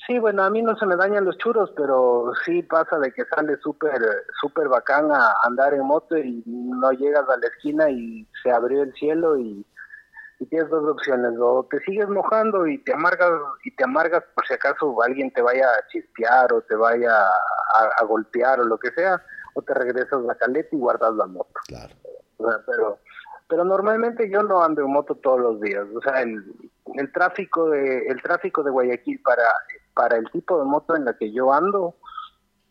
[0.07, 3.25] Sí, bueno, a mí no se me dañan los churros, pero sí pasa de que
[3.27, 4.03] sale súper
[4.41, 8.83] súper bacán a andar en moto y no llegas a la esquina y se abrió
[8.83, 9.65] el cielo y,
[10.43, 13.31] y tienes dos opciones, o te sigues mojando y te amargas
[13.63, 17.85] y te amargas por si acaso alguien te vaya a chispear o te vaya a,
[18.01, 19.23] a golpear o lo que sea,
[19.55, 21.53] o te regresas la caleta y guardas la moto.
[21.69, 21.95] Claro.
[22.39, 22.99] O sea, pero
[23.49, 26.43] pero normalmente yo no ando en moto todos los días o sea el,
[26.95, 29.45] el tráfico de el tráfico de Guayaquil para
[29.95, 31.95] para el tipo de moto en la que yo ando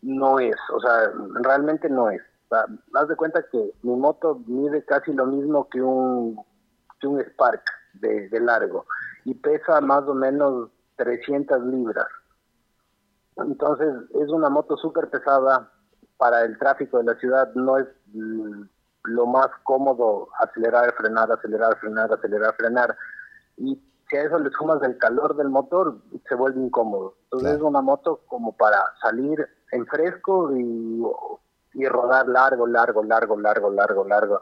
[0.01, 1.11] no es o sea
[1.43, 2.65] realmente no es o sea,
[2.95, 6.43] haz de cuenta que mi moto mide casi lo mismo que un
[7.01, 8.85] que un Spark de, de largo
[9.25, 12.07] y pesa más o menos 300 libras
[13.37, 15.71] entonces es una moto súper pesada
[16.17, 18.61] para el tráfico de la ciudad no es mm,
[19.05, 22.95] lo más cómodo acelerar, frenar, acelerar, frenar, acelerar, frenar.
[23.57, 25.97] Y si a eso le sumas el calor del motor,
[26.27, 27.15] se vuelve incómodo.
[27.23, 27.57] Entonces Claro.
[27.57, 31.03] es una moto como para salir en fresco y,
[31.73, 34.41] y rodar largo, largo, largo, largo, largo, largo,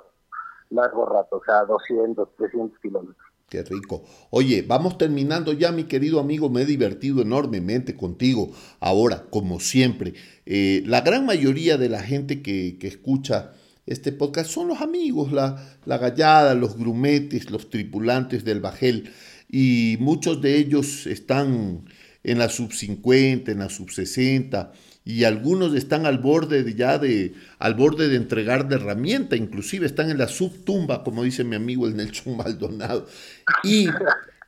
[0.70, 3.26] largo rato, o sea, 200, 300 kilómetros.
[3.50, 4.04] Qué rico.
[4.30, 6.50] Oye, vamos terminando ya, mi querido amigo.
[6.50, 8.52] Me he divertido enormemente contigo.
[8.80, 10.14] Ahora, como siempre,
[10.46, 13.54] eh, la gran mayoría de la gente que, que escucha
[13.88, 19.12] este podcast son los amigos, la, la gallada, los grumetes, los tripulantes del bajel.
[19.50, 21.86] Y muchos de ellos están
[22.24, 24.74] en la sub 50, en la sub 60
[25.10, 29.88] y algunos están al borde de ya de al borde de entregar de herramienta, inclusive
[29.88, 33.08] están en la subtumba, como dice mi amigo el Nelson Maldonado.
[33.64, 33.90] Y,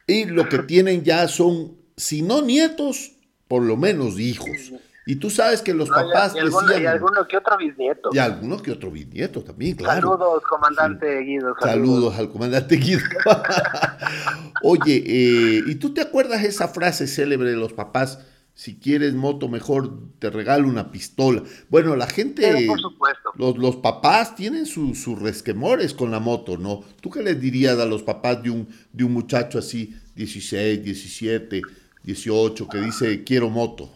[0.06, 3.14] y lo que tienen ya son, si no nietos,
[3.48, 4.72] por lo menos hijos.
[5.08, 8.12] Y tú sabes que los papás y, alguno, y alguno que otro bisnieto.
[8.14, 10.12] Y alguno que otro bisnieto también, claro.
[10.12, 11.56] Saludos, comandante Guido.
[11.60, 12.20] Saludos.
[12.20, 13.02] al comandante Guido.
[14.62, 18.20] Oye, eh, ¿y tú te acuerdas esa frase célebre de los papás?
[18.54, 19.90] Si quieres moto, mejor
[20.20, 21.42] te regalo una pistola.
[21.70, 23.32] Bueno, la gente, por supuesto.
[23.36, 26.82] Los, los papás tienen sus resquemores con la moto, ¿no?
[27.02, 31.62] ¿Tú qué les dirías a los papás de un, de un muchacho así, 16, 17,
[32.04, 33.90] 18, que dice quiero moto?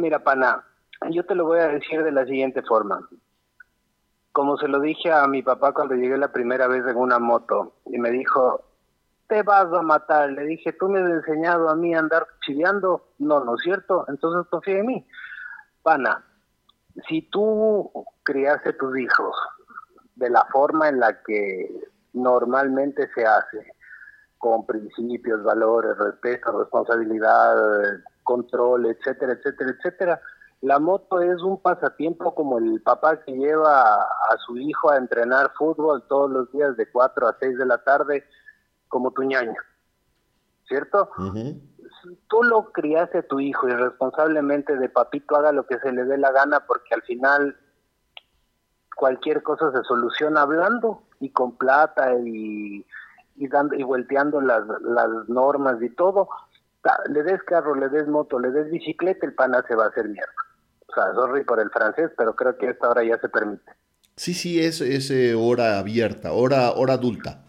[0.00, 0.64] Mira, pana,
[1.10, 3.08] yo te lo voy a decir de la siguiente forma.
[4.32, 7.74] Como se lo dije a mi papá cuando llegué la primera vez en una moto
[7.86, 8.64] y me dijo,
[9.28, 10.30] te vas a matar.
[10.32, 13.08] Le dije, tú me has enseñado a mí a andar chileando.
[13.18, 14.04] No, ¿no es cierto?
[14.08, 15.06] Entonces confía en mí.
[15.82, 16.24] Pana,
[17.08, 17.90] si tú
[18.22, 19.36] criaste tus hijos
[20.16, 21.68] de la forma en la que
[22.12, 23.72] normalmente se hace,
[24.38, 27.56] con principios, valores, respeto, responsabilidad,
[28.22, 30.20] control, etcétera, etcétera, etcétera.
[30.60, 35.52] La moto es un pasatiempo como el papá que lleva a su hijo a entrenar
[35.56, 38.24] fútbol todos los días de 4 a 6 de la tarde
[38.88, 39.60] como tu ñaño,
[40.66, 41.10] ¿cierto?
[42.28, 46.18] Tú lo criaste a tu hijo irresponsablemente de papito haga lo que se le dé
[46.18, 47.56] la gana porque al final
[48.96, 52.84] cualquier cosa se soluciona hablando y con plata y,
[53.36, 56.28] y dando y volteando las, las normas y todo
[57.08, 60.08] le des carro, le des moto, le des bicicleta, el pana se va a hacer
[60.08, 60.32] mierda.
[60.86, 63.72] O sea, sorry por el francés, pero creo que esta hora ya se permite.
[64.16, 67.44] Sí, sí, es, es eh, hora abierta, hora, hora adulta.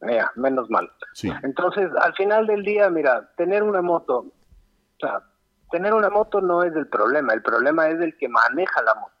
[0.00, 0.90] Mira, menos mal.
[1.12, 1.32] Sí.
[1.42, 5.22] Entonces, al final del día, mira, tener una moto, o sea,
[5.70, 9.14] tener una moto no es el problema, el problema es el que maneja la moto.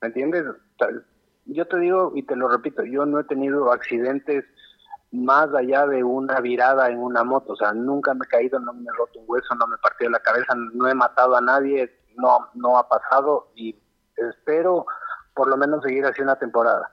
[0.00, 0.44] ¿Me entiendes?
[1.46, 4.44] yo te digo y te lo repito, yo no he tenido accidentes
[5.10, 8.72] más allá de una virada en una moto, o sea, nunca me he caído, no
[8.72, 11.40] me he roto un hueso, no me he partido la cabeza, no he matado a
[11.40, 13.76] nadie, no, no ha pasado y
[14.16, 14.86] espero
[15.34, 16.90] por lo menos seguir así una temporada.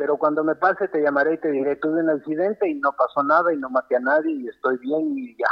[0.00, 3.22] Pero cuando me pase te llamaré y te diré, tuve un accidente y no pasó
[3.22, 5.50] nada y no maté a nadie y estoy bien y ya.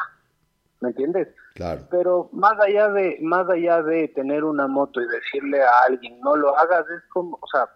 [0.81, 1.29] ¿Me entiendes?
[1.55, 1.83] Claro.
[1.91, 6.35] Pero más allá de más allá de tener una moto y decirle a alguien no
[6.35, 7.69] lo hagas es como, o sea,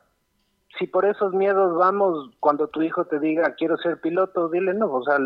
[0.78, 4.90] si por esos miedos vamos, cuando tu hijo te diga quiero ser piloto, dile no,
[4.90, 5.18] o sea,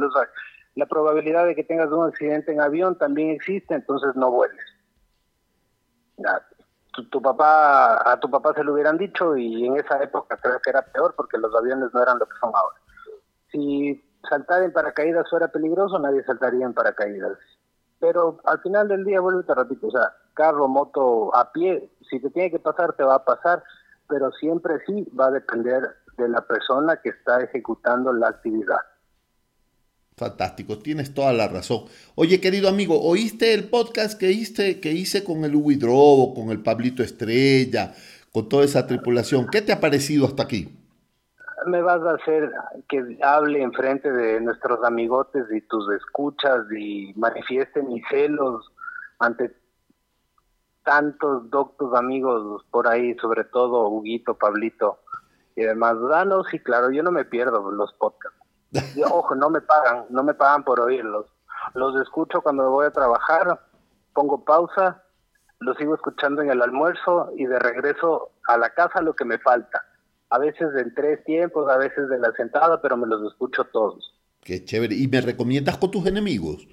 [0.74, 4.64] la probabilidad de que tengas un accidente en avión también existe, entonces no vueles.
[7.11, 10.70] Tu, papá, a tu papá se lo hubieran dicho y en esa época creo que
[10.70, 12.76] era peor porque los aviones no eran lo que son ahora.
[13.51, 17.38] Si saltar en paracaídas fuera peligroso, nadie saltaría en paracaídas.
[17.99, 22.20] Pero al final del día, vuelvo te repito, o sea, carro, moto, a pie, si
[22.20, 23.62] te tiene que pasar, te va a pasar
[24.09, 28.78] pero siempre sí va a depender de la persona que está ejecutando la actividad.
[30.19, 31.85] Fantástico, tienes toda la razón.
[32.14, 36.62] Oye, querido amigo, ¿oíste el podcast que hice, que hice con el Hugo con el
[36.62, 37.93] Pablito Estrella,
[38.33, 39.47] con toda esa tripulación?
[39.53, 40.75] ¿Qué te ha parecido hasta aquí?
[41.67, 42.51] Me vas a hacer
[42.89, 48.73] que hable enfrente de nuestros amigotes y tus escuchas y manifieste mis celos
[49.19, 49.55] ante
[50.83, 54.99] tantos doctos amigos por ahí, sobre todo Huguito, Pablito
[55.55, 55.97] y demás.
[56.27, 58.45] No, sí, claro, yo no me pierdo los podcasts.
[59.11, 61.27] Ojo, no me pagan, no me pagan por oírlos.
[61.75, 63.61] Los escucho cuando voy a trabajar,
[64.12, 65.03] pongo pausa,
[65.61, 69.39] los sigo escuchando en el almuerzo y de regreso a la casa lo que me
[69.39, 69.85] falta.
[70.31, 74.12] A veces en tres tiempos, a veces de la sentada, pero me los escucho todos.
[74.43, 74.95] Qué chévere.
[74.95, 76.67] ¿Y me recomiendas con tus enemigos?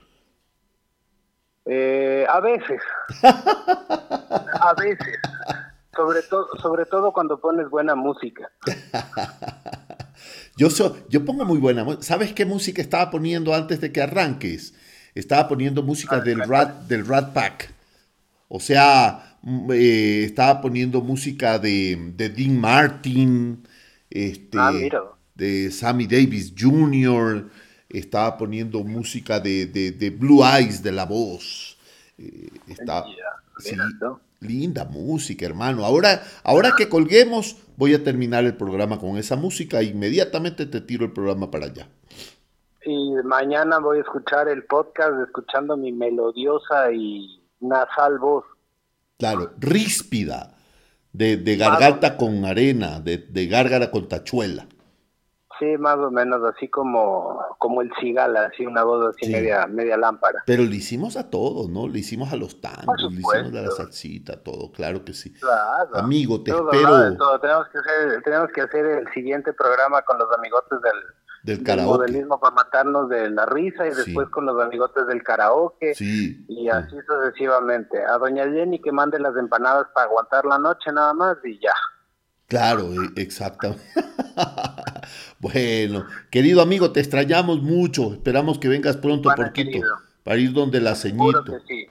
[1.66, 2.82] Eh, a veces.
[3.24, 5.20] a veces.
[5.96, 8.52] Sobre todo, sobre todo cuando pones buena música.
[10.58, 10.70] yo,
[11.10, 12.04] yo pongo muy buena música.
[12.04, 14.74] ¿Sabes qué música estaba poniendo antes de que arranques?
[15.16, 17.74] Estaba poniendo música del Rat, del Rat Pack.
[18.48, 23.64] O sea, mm, eh, estaba poniendo música de, de Dean Martin,
[24.10, 24.72] este, ah,
[25.34, 27.50] de Sammy Davis Jr.,
[27.90, 31.78] estaba poniendo música de, de, Blue Eyes de la voz.
[32.18, 33.06] Eh, está,
[34.44, 35.86] linda música, hermano.
[35.86, 39.80] Ahora, ahora que colguemos, voy a terminar el programa con esa música.
[39.80, 41.88] E inmediatamente te tiro el programa para allá.
[42.86, 48.44] Y mañana voy a escuchar el podcast escuchando mi melodiosa y nasal voz.
[49.18, 50.56] Claro, ríspida.
[51.14, 54.68] de, de garganta con arena, de, de gárgara con tachuela.
[55.64, 59.32] Sí, más o menos así como, como el cigala, así una voz así Sí.
[59.32, 60.44] media, media lámpara.
[60.46, 61.88] Pero le hicimos a todos, ¿no?
[61.88, 65.32] Le hicimos a los tangos, le hicimos a la salsita, todo, claro que sí.
[65.34, 65.96] Claro.
[65.96, 67.40] Amigo, te Todo, espero.
[67.40, 70.94] Tenemos que hacer, tenemos que hacer el siguiente programa con los amigotes del,
[71.44, 71.98] del del karaoke.
[71.98, 73.98] modelismo para matarnos de la risa y Sí.
[74.06, 76.46] después con los amigotes del karaoke Sí.
[76.48, 78.04] y así sucesivamente.
[78.04, 81.74] A doña Jenny que mande las empanadas para aguantar la noche nada más y ya.
[82.54, 83.82] Claro, e- exactamente.
[85.40, 88.14] bueno, querido amigo, te extrañamos mucho.
[88.14, 89.96] Esperamos que vengas pronto Pana, por Quito querido.
[90.24, 91.66] para ir donde la Seguro ceñito.
[91.68, 91.88] que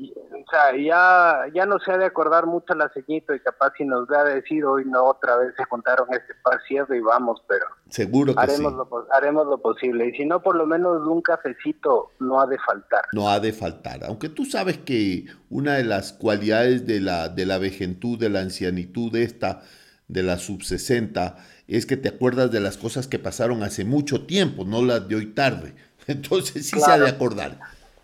[0.00, 0.12] sí.
[0.46, 3.84] O sea, ya, ya no se ha de acordar mucho la ceñito y capaz si
[3.84, 7.42] nos da a decir hoy no otra vez se contaron este par cierto y vamos,
[7.48, 8.78] pero Seguro que haremos, sí.
[8.78, 10.08] lo, haremos lo posible.
[10.08, 13.02] Y si no, por lo menos un cafecito no ha de faltar.
[13.12, 14.04] No ha de faltar.
[14.04, 18.38] Aunque tú sabes que una de las cualidades de la, de la vejentud, de la
[18.38, 19.62] ancianitud esta,
[20.06, 24.26] de la sub 60, es que te acuerdas de las cosas que pasaron hace mucho
[24.26, 25.74] tiempo, no las de hoy tarde.
[26.06, 27.58] Entonces sí se ha de acordar.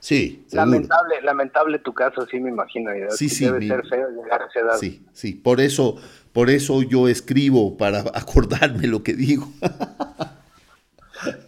[0.05, 0.67] Sí, seguro.
[0.73, 2.91] Lamentable, lamentable tu caso, sí me imagino.
[3.11, 4.77] Sí, sí, Debe mi- ser feo llegar a esa edad.
[4.77, 5.95] Sí, sí, por eso,
[6.33, 9.47] por eso yo escribo para acordarme lo que digo.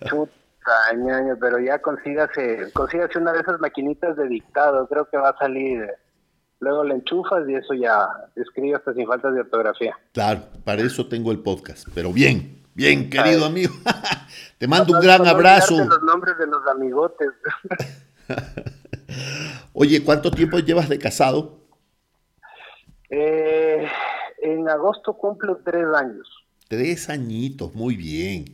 [0.09, 5.30] Chuta, ñaño, pero ya consígase, consígase una de esas maquinitas de dictado, creo que va
[5.30, 5.88] a salir.
[6.61, 9.98] Luego le enchufas y eso ya escribe hasta sin faltas de ortografía.
[10.12, 11.88] Claro, para eso tengo el podcast.
[11.92, 13.50] Pero bien, bien, querido Ay.
[13.50, 13.74] amigo.
[14.59, 15.74] Te mando un No, gran no abrazo.
[15.74, 17.28] olvidarte los nombres de los amigotes.
[19.72, 21.61] Oye, ¿cuánto tiempo llevas de casado?
[23.11, 23.87] Eh,
[24.43, 26.29] en agosto cumplo tres años.
[26.68, 28.45] Tres añitos, muy bien.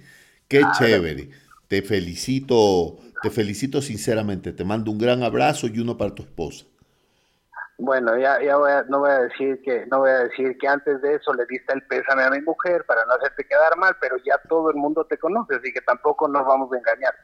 [0.49, 1.31] Qué chévere.
[1.69, 4.53] Te felicito, te felicito sinceramente.
[4.53, 6.67] Te mando un gran abrazo y uno para tu esposa.
[7.79, 10.69] Bueno, ya, ya voy a- no voy a decir que no voy a decir que
[10.69, 13.97] antes de eso le diste el pésame a mi mujer para no hacerte quedar mal,
[14.01, 17.15] pero ya todo el mundo te conoce, así que tampoco nos vamos a engañar.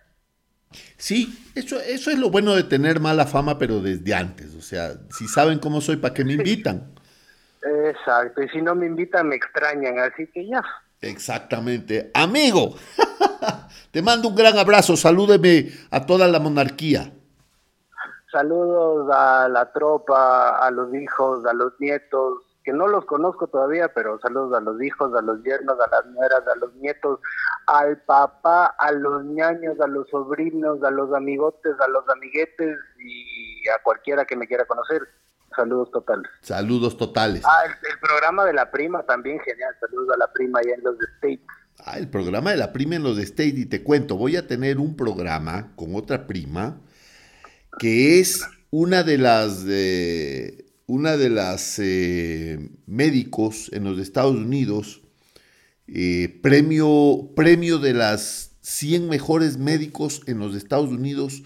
[0.96, 4.54] Sí, eso, eso es lo bueno de tener mala fama, pero desde antes.
[4.54, 6.90] O sea, si saben cómo soy, ¿para qué me invitan?
[7.62, 10.62] Exacto, y si no me invitan me extrañan, así que ya.
[11.00, 12.10] Exactamente.
[12.14, 12.76] Amigo,
[13.90, 14.96] te mando un gran abrazo.
[14.96, 17.12] Salúdeme a toda la monarquía.
[18.30, 23.92] Saludos a la tropa, a los hijos, a los nietos, que no los conozco todavía,
[23.94, 27.20] pero saludos a los hijos, a los yernos, a las nueras, a los nietos,
[27.68, 33.68] al papá, a los ñaños, a los sobrinos, a los amigotes, a los amiguetes y
[33.68, 35.00] a cualquiera que me quiera conocer.
[35.54, 36.28] Saludos totales.
[36.40, 37.44] Saludos totales.
[37.46, 39.72] Ah, el, el programa de la prima también, genial.
[39.78, 41.46] Saludos a la prima allá en los States.
[41.78, 43.54] Ah, el programa de la prima en los de State.
[43.54, 46.80] Y te cuento, voy a tener un programa con otra prima
[47.78, 55.02] que es una de las, eh, una de las eh, médicos en los Estados Unidos,
[55.88, 61.42] eh, premio, premio de las 100 mejores médicos en los Estados Unidos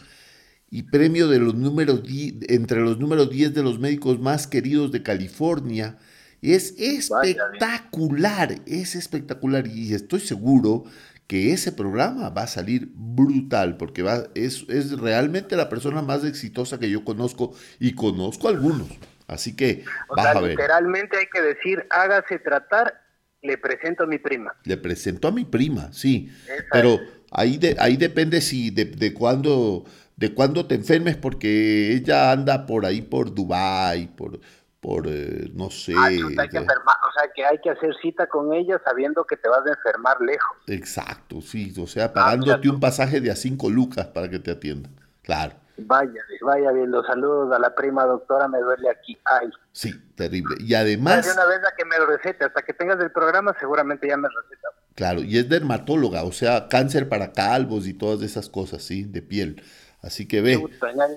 [0.70, 2.02] y premio de los números
[2.48, 5.98] entre los números 10 de los médicos más queridos de California.
[6.42, 10.84] Es espectacular, es espectacular y estoy seguro
[11.26, 16.24] que ese programa va a salir brutal porque va, es, es realmente la persona más
[16.24, 18.88] exitosa que yo conozco y conozco algunos.
[19.30, 20.50] Así que O vas sea, a ver.
[20.50, 23.00] literalmente hay que decir, hágase tratar,
[23.42, 24.54] le presento a mi prima.
[24.64, 26.30] Le presento a mi prima, sí.
[26.46, 27.00] Esa Pero es.
[27.30, 29.84] ahí, de, ahí depende si de, de cuándo
[30.16, 34.38] de cuándo te enfermes, porque ella anda por ahí por Dubai, por,
[34.78, 35.94] por eh, no sé.
[35.96, 36.96] Ah, chuta, hay que de- enfermar.
[37.08, 40.20] O sea, que hay que hacer cita con ella sabiendo que te vas a enfermar
[40.20, 40.56] lejos.
[40.66, 41.72] Exacto, sí.
[41.78, 42.74] O sea, pagándote mira tú.
[42.74, 44.92] un pasaje de a cinco lucas para que te atiendan.
[45.22, 45.54] Claro.
[45.86, 49.18] Vaya, vaya bien, los saludos a la prima doctora, me duele aquí.
[49.24, 50.56] Ay, Sí, terrible.
[50.60, 53.54] Y de además, una vez a que me lo recete, hasta que tengas el programa
[53.58, 54.68] seguramente ya me receta.
[54.94, 59.22] claro, y es dermatóloga, o sea, cáncer para calvos y todas esas cosas, sí, de
[59.22, 59.62] piel.
[60.02, 60.58] Así que ve,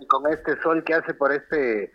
[0.07, 1.91] con este sol que hace por este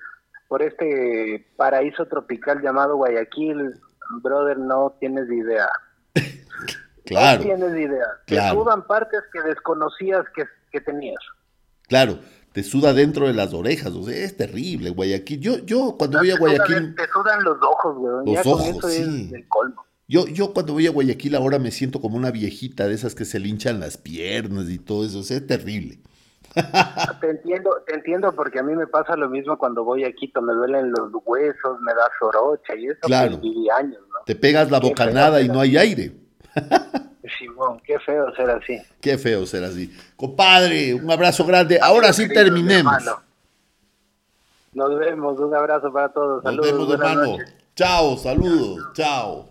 [0.49, 3.75] por este paraíso tropical llamado Guayaquil,
[4.23, 5.69] brother, no tienes idea.
[7.05, 7.41] claro.
[7.41, 8.07] No tienes idea.
[8.27, 8.57] Claro.
[8.57, 11.23] Te sudan partes que desconocías que, que tenías.
[11.87, 12.19] Claro,
[12.59, 15.39] te suda dentro de las orejas, o sea, es terrible, Guayaquil.
[15.39, 18.25] Yo, yo cuando voy a Guayaquil, Te sudan los ojos, weón.
[18.27, 19.27] Los ya con ojos, eso sí.
[19.29, 19.85] es el colmo.
[20.09, 23.25] yo, yo cuando voy a Guayaquil ahora me siento como una viejita de esas que
[23.25, 26.01] se le hinchan las piernas y todo eso, o sea, es terrible.
[27.21, 30.43] Te entiendo, te entiendo porque a mí me pasa lo mismo cuando voy a Quito,
[30.43, 33.39] me duelen los huesos, me da sorocha y eso Claro.
[33.39, 34.19] pues, viví años, ¿no?
[34.27, 36.13] Te pegas la bocanada y no hay aire.
[37.39, 38.79] Simón, qué feo ser así.
[39.01, 39.93] Qué feo ser así.
[40.17, 41.79] Compadre, un abrazo grande.
[41.81, 42.93] Ahora sí terminemos.
[42.95, 43.23] hermano.
[44.73, 46.45] Nos vemos, un abrazo para todos.
[46.45, 47.23] Nos Saludos, vemos, hermano.
[47.39, 47.55] noches.
[47.75, 49.49] Chao, saludos, chao.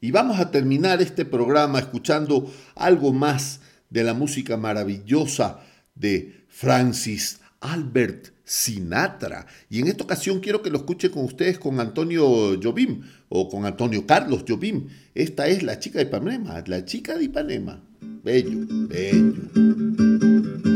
[0.00, 5.60] Y vamos a terminar este programa escuchando algo más de la música maravillosa
[5.94, 9.46] de Francis Albert Sinatra.
[9.68, 13.66] Y en esta ocasión quiero que lo escuche con ustedes con Antonio Jobim o con
[13.66, 14.86] Antonio Carlos Jobim.
[15.14, 17.82] Esta es la chica de Ipanema, la chica de Ipanema.
[18.22, 20.75] Bello, bello.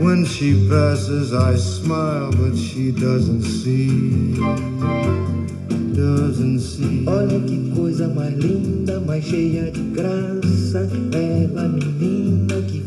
[0.00, 4.34] when she passes, I smile, but she doesn't see.
[5.94, 7.04] Doesn't see.
[7.06, 10.88] Olha que coisa mais linda, mais cheia de graça.
[11.12, 12.79] Ela, menina que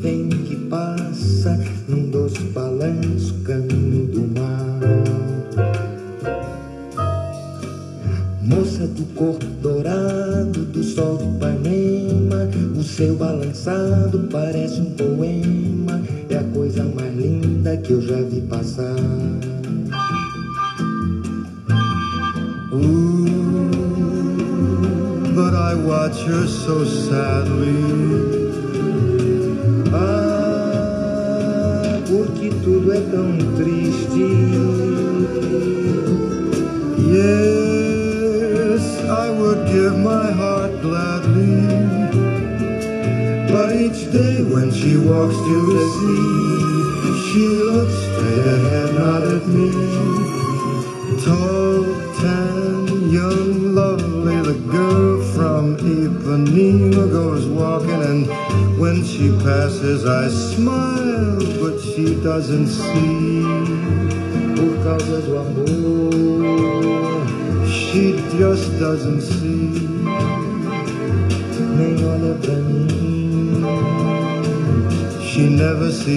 [76.06, 76.12] Qué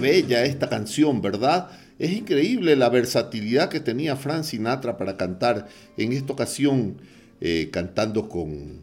[0.00, 1.68] bella esta canción, ¿verdad?
[1.98, 7.02] Es increíble la versatilidad que tenía Frank Sinatra para cantar en esta ocasión,
[7.42, 8.80] eh, cantando con,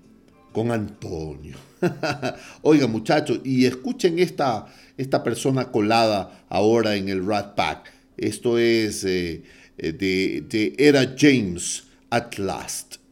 [0.51, 1.57] con Antonio.
[2.61, 7.91] Oiga muchachos, y escuchen esta, esta persona colada ahora en el Rat Pack.
[8.15, 9.41] Esto es eh,
[9.79, 13.02] eh, de, de Era James at Last.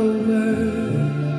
[0.00, 1.29] over.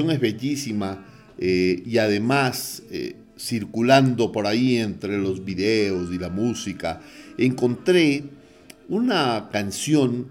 [0.00, 1.04] Es bellísima
[1.38, 7.00] eh, y además eh, circulando por ahí entre los videos y la música,
[7.38, 8.24] encontré
[8.88, 10.28] una canción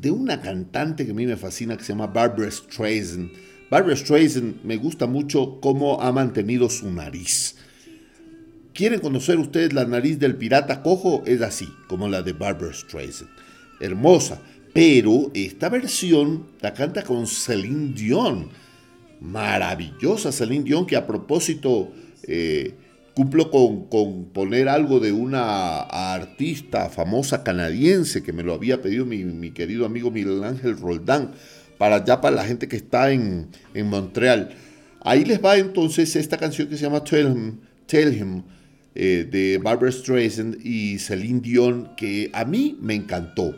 [0.00, 3.30] de una cantante que a mí me fascina que se llama Barbara Streisand.
[3.70, 7.56] Barbara Streisand me gusta mucho cómo ha mantenido su nariz.
[8.72, 11.22] ¿Quieren conocer ustedes la nariz del pirata cojo?
[11.26, 13.30] Es así, como la de Barbara Streisand.
[13.80, 14.40] Hermosa.
[14.72, 18.48] Pero esta versión la canta con Celine Dion.
[19.24, 21.90] Maravillosa Celine Dion, que a propósito
[22.24, 22.74] eh,
[23.14, 29.06] cumplo con, con, poner algo de una artista famosa canadiense que me lo había pedido
[29.06, 31.32] mi, mi querido amigo Miguel Ángel Roldán,
[31.78, 34.50] para allá para la gente que está en, en Montreal.
[35.00, 38.42] Ahí les va entonces esta canción que se llama Tell Him, Tell Him
[38.94, 43.54] eh, de Barbara Streisand y Celine Dion, que a mí me encantó.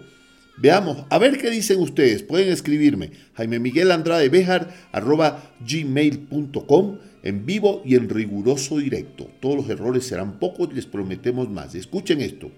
[0.58, 2.22] Veamos, a ver qué dicen ustedes.
[2.22, 9.28] Pueden escribirme Jaime Miguel Andrade Bejar arroba gmail.com en vivo y en riguroso directo.
[9.40, 11.74] Todos los errores serán pocos, les prometemos más.
[11.74, 12.50] Escuchen esto.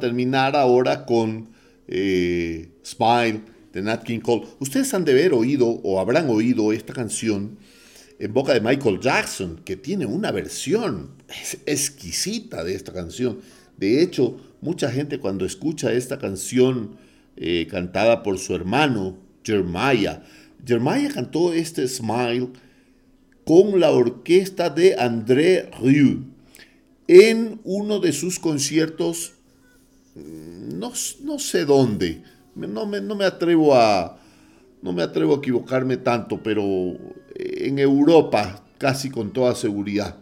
[0.00, 1.50] Terminar ahora con
[1.86, 4.46] eh, Smile de Nat King Cole.
[4.58, 7.58] Ustedes han de haber oído o habrán oído esta canción
[8.18, 11.10] en boca de Michael Jackson, que tiene una versión
[11.66, 13.38] exquisita de esta canción.
[13.76, 16.96] De hecho, mucha gente cuando escucha esta canción
[17.36, 20.22] eh, cantada por su hermano Jeremiah,
[20.66, 22.50] Jeremiah cantó este Smile
[23.44, 26.24] con la orquesta de André Rieu
[27.08, 29.32] en uno de sus conciertos,
[30.72, 30.92] no,
[31.24, 32.22] no sé dónde,
[32.54, 34.18] no me, no me atrevo a
[34.82, 36.64] no me atrevo a equivocarme tanto, pero
[37.34, 40.16] en Europa casi con toda seguridad.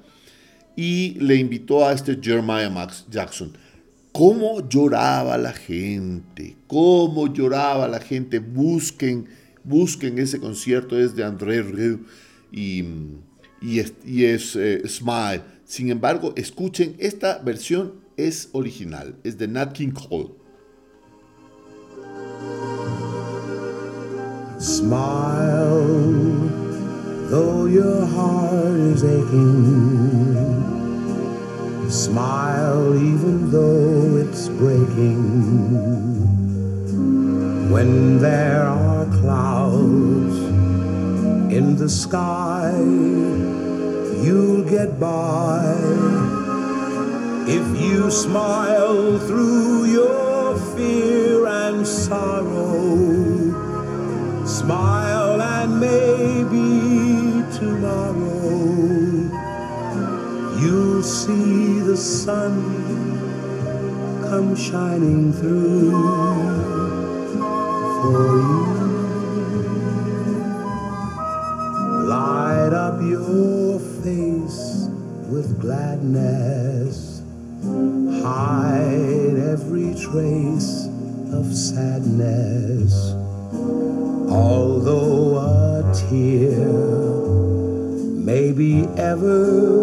[0.76, 3.56] Y le invitó a este Jeremiah Max Jackson.
[4.12, 6.56] ¿Cómo lloraba la gente?
[6.66, 8.40] ¿Cómo lloraba la gente?
[8.40, 9.28] Busquen,
[9.62, 12.00] busquen ese concierto, es de André Rieu
[12.50, 12.84] y,
[13.60, 15.42] y es, y es, eh, Smile.
[15.64, 20.34] Sin embargo, escuchen, esta versión es original, es de Nat King Cole.
[24.58, 25.78] Smile,
[27.30, 30.58] though your heart is aching.
[31.88, 35.22] Smile, even though it's breaking.
[37.70, 40.36] When there are clouds
[41.52, 42.72] in the sky,
[44.24, 46.27] you'll get by.
[47.50, 52.98] If you smile through your fear and sorrow.
[54.46, 58.58] Smile and maybe tomorrow
[60.60, 62.54] you'll see the sun
[64.28, 65.90] come shining through
[68.02, 68.64] for you.
[72.08, 74.88] Light up your face
[75.28, 76.67] with gladness,
[79.52, 80.88] every trace
[81.32, 83.14] of sadness.
[84.30, 86.98] Although a tear
[88.96, 89.78] ever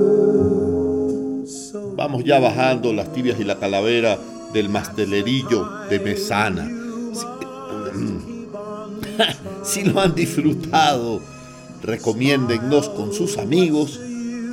[1.95, 4.19] Vamos ya bajando las tibias y la calavera
[4.53, 6.69] del mastelerillo de Mesana.
[7.13, 7.25] Si,
[9.81, 11.21] si lo han disfrutado,
[11.81, 13.99] recomiéndennos con sus amigos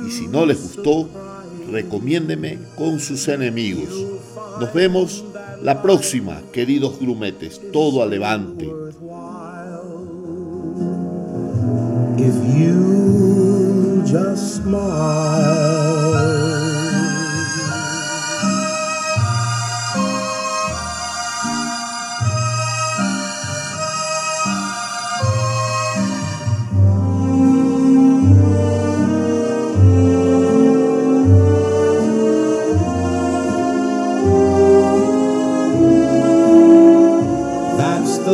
[0.07, 1.07] y si no les gustó,
[1.73, 3.89] recomiéndeme con sus enemigos.
[4.59, 5.25] Nos vemos
[5.61, 7.59] la próxima, queridos grumetes.
[7.71, 8.69] Todo a levante.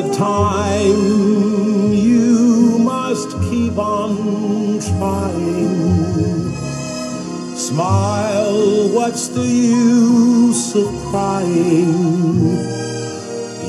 [0.01, 6.53] The time you must keep on trying.
[7.57, 12.39] Smile, what's the use of crying?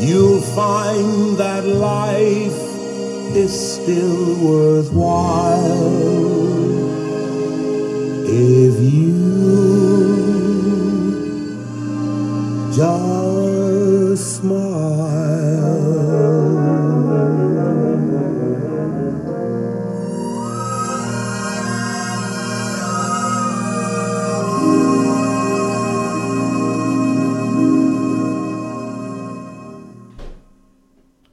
[0.07, 2.61] You'll find that life
[3.35, 6.20] is still worthwhile.